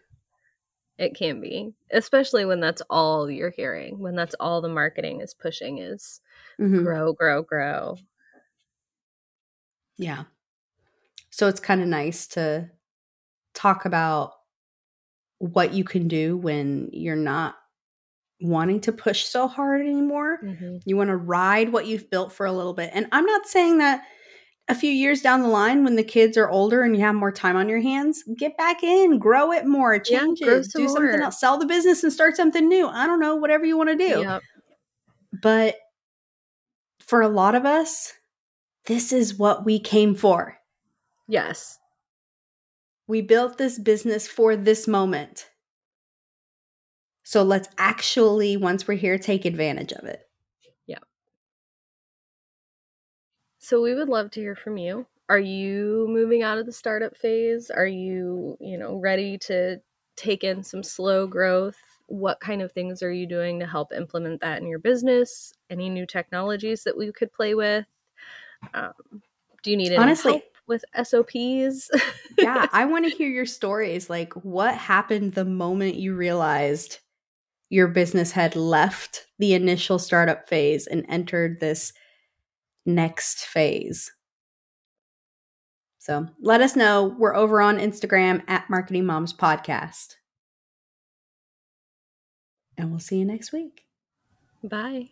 It 0.98 1.16
can 1.16 1.42
be, 1.42 1.74
especially 1.92 2.46
when 2.46 2.60
that's 2.60 2.82
all 2.90 3.30
you're 3.30 3.52
hearing, 3.52 4.00
when 4.00 4.16
that's 4.16 4.36
all 4.40 4.62
the 4.62 4.70
marketing 4.70 5.22
is 5.22 5.34
pushing 5.34 5.78
is 5.78 6.22
Mhm. 6.60 6.84
grow, 6.84 7.14
grow, 7.14 7.44
grow. 7.44 7.98
Yeah. 9.98 10.26
So 11.30 11.48
it's 11.48 11.60
kind 11.60 11.82
of 11.82 11.88
nice 11.88 12.28
to 12.30 12.70
talk 13.54 13.86
about 13.86 14.34
what 15.40 15.74
you 15.74 15.84
can 15.84 16.08
do 16.08 16.38
when 16.38 16.90
you're 16.92 17.16
not 17.16 17.56
wanting 18.42 18.82
to 18.82 18.92
push 18.94 19.26
so 19.26 19.48
hard 19.48 19.82
anymore. 19.82 20.40
Mhm. 20.42 20.80
You 20.86 20.98
want 20.98 21.10
to 21.10 21.18
ride 21.18 21.74
what 21.74 21.88
you've 21.88 22.10
built 22.10 22.34
for 22.34 22.46
a 22.46 22.54
little 22.54 22.74
bit. 22.74 22.92
And 22.94 23.08
I'm 23.12 23.26
not 23.26 23.48
saying 23.48 23.80
that 23.80 24.06
a 24.69 24.75
few 24.75 24.91
years 24.91 25.21
down 25.21 25.41
the 25.41 25.47
line 25.47 25.84
when 25.84 25.95
the 25.95 26.03
kids 26.03 26.38
are 26.38 26.49
older 26.49 26.82
and 26.82 26.95
you 26.95 27.01
have 27.01 27.15
more 27.15 27.32
time 27.32 27.56
on 27.56 27.69
your 27.69 27.80
hands, 27.80 28.23
get 28.38 28.58
back 28.58 28.84
in, 28.84 29.17
grow 29.17 29.51
it 29.51 29.65
more, 29.65 29.97
change 29.97 30.41
grow 30.41 30.58
it, 30.58 30.65
some 30.65 30.82
do 30.82 30.89
something 30.89 31.21
else, 31.21 31.39
sell 31.39 31.58
the 31.58 31.65
business 31.65 32.03
and 32.03 32.12
start 32.12 32.36
something 32.36 32.67
new. 32.67 32.88
I 32.88 33.08
don't 33.08 33.21
know, 33.21 33.36
whatever 33.36 33.65
you 33.65 33.77
want 33.77 33.89
to 33.89 33.95
do. 33.95 34.21
Yep. 34.21 34.41
But 35.41 35.75
for 36.99 37.21
a 37.21 37.30
lot 37.30 37.56
of 37.56 37.65
us, 37.65 38.13
this 38.86 39.13
is 39.13 39.38
what 39.38 39.65
we 39.65 39.80
came 39.80 40.15
for. 40.15 40.58
Yes. 41.27 41.77
We 43.08 43.21
built 43.21 43.58
this 43.58 43.80
business 43.80 44.27
for 44.27 44.58
this 44.58 44.86
moment. 44.88 45.47
So 47.23 47.43
let's 47.43 47.69
actually, 47.77 48.58
once 48.58 48.88
we're 48.88 48.95
here, 48.95 49.17
take 49.17 49.45
advantage 49.45 49.93
of 49.93 50.06
it. 50.06 50.27
So 53.67 53.82
we 53.82 53.93
would 53.95 54.08
love 54.08 54.32
to 54.32 54.39
hear 54.39 54.56
from 54.56 54.77
you. 54.77 55.06
Are 55.27 55.41
you 55.41 56.08
moving 56.10 56.41
out 56.41 56.58
of 56.58 56.65
the 56.65 56.71
startup 56.71 57.17
phase? 57.17 57.69
Are 57.69 57.86
you, 57.86 58.56
you 58.62 58.77
know, 58.77 58.95
ready 58.95 59.38
to 59.39 59.82
take 60.15 60.45
in 60.45 60.63
some 60.63 60.82
slow 60.82 61.27
growth? 61.27 61.75
What 62.06 62.39
kind 62.39 62.62
of 62.62 62.71
things 62.71 63.03
are 63.03 63.12
you 63.12 63.27
doing 63.27 63.60
to 63.60 63.67
help 63.67 63.91
implement 63.91 64.39
that 64.39 64.62
in 64.62 64.69
your 64.69 64.80
business? 64.80 65.51
Any 65.69 65.89
new 65.89 66.06
technologies 66.06 66.86
that 66.86 66.97
we 66.97 67.12
could 67.12 67.34
play 67.34 67.56
with? 67.56 67.86
Um, 68.73 68.93
do 69.63 69.71
you 69.71 69.75
need 69.75 69.88
any 69.91 69.97
Honestly- 69.97 70.32
help 70.32 70.43
with 70.67 70.86
SOPs? 70.93 71.91
yeah, 72.38 72.69
I 72.71 72.86
want 72.89 73.03
to 73.03 73.12
hear 73.12 73.27
your 73.27 73.45
stories. 73.45 74.10
Like, 74.10 74.32
what 74.45 74.75
happened 74.75 75.34
the 75.34 75.43
moment 75.43 75.95
you 75.95 76.15
realized 76.15 76.99
your 77.69 77.89
business 77.89 78.32
had 78.32 78.56
left 78.56 79.27
the 79.39 79.53
initial 79.53 79.99
startup 79.99 80.47
phase 80.47 80.88
and 80.88 81.06
entered 81.10 81.60
this 81.60 81.91
next 82.88 83.45
phase? 83.45 84.12
So 86.00 86.28
let 86.41 86.62
us 86.62 86.76
know. 86.76 87.15
We're 87.19 87.36
over 87.36 87.62
on 87.62 87.78
Instagram 87.78 88.41
at 88.47 88.69
Marketing 88.69 89.06
Moms 89.06 89.34
Podcast. 89.34 90.15
And 92.78 92.89
we'll 92.89 93.00
see 93.00 93.17
you 93.17 93.26
next 93.26 93.52
week. 93.52 93.84
Bye. 94.63 95.10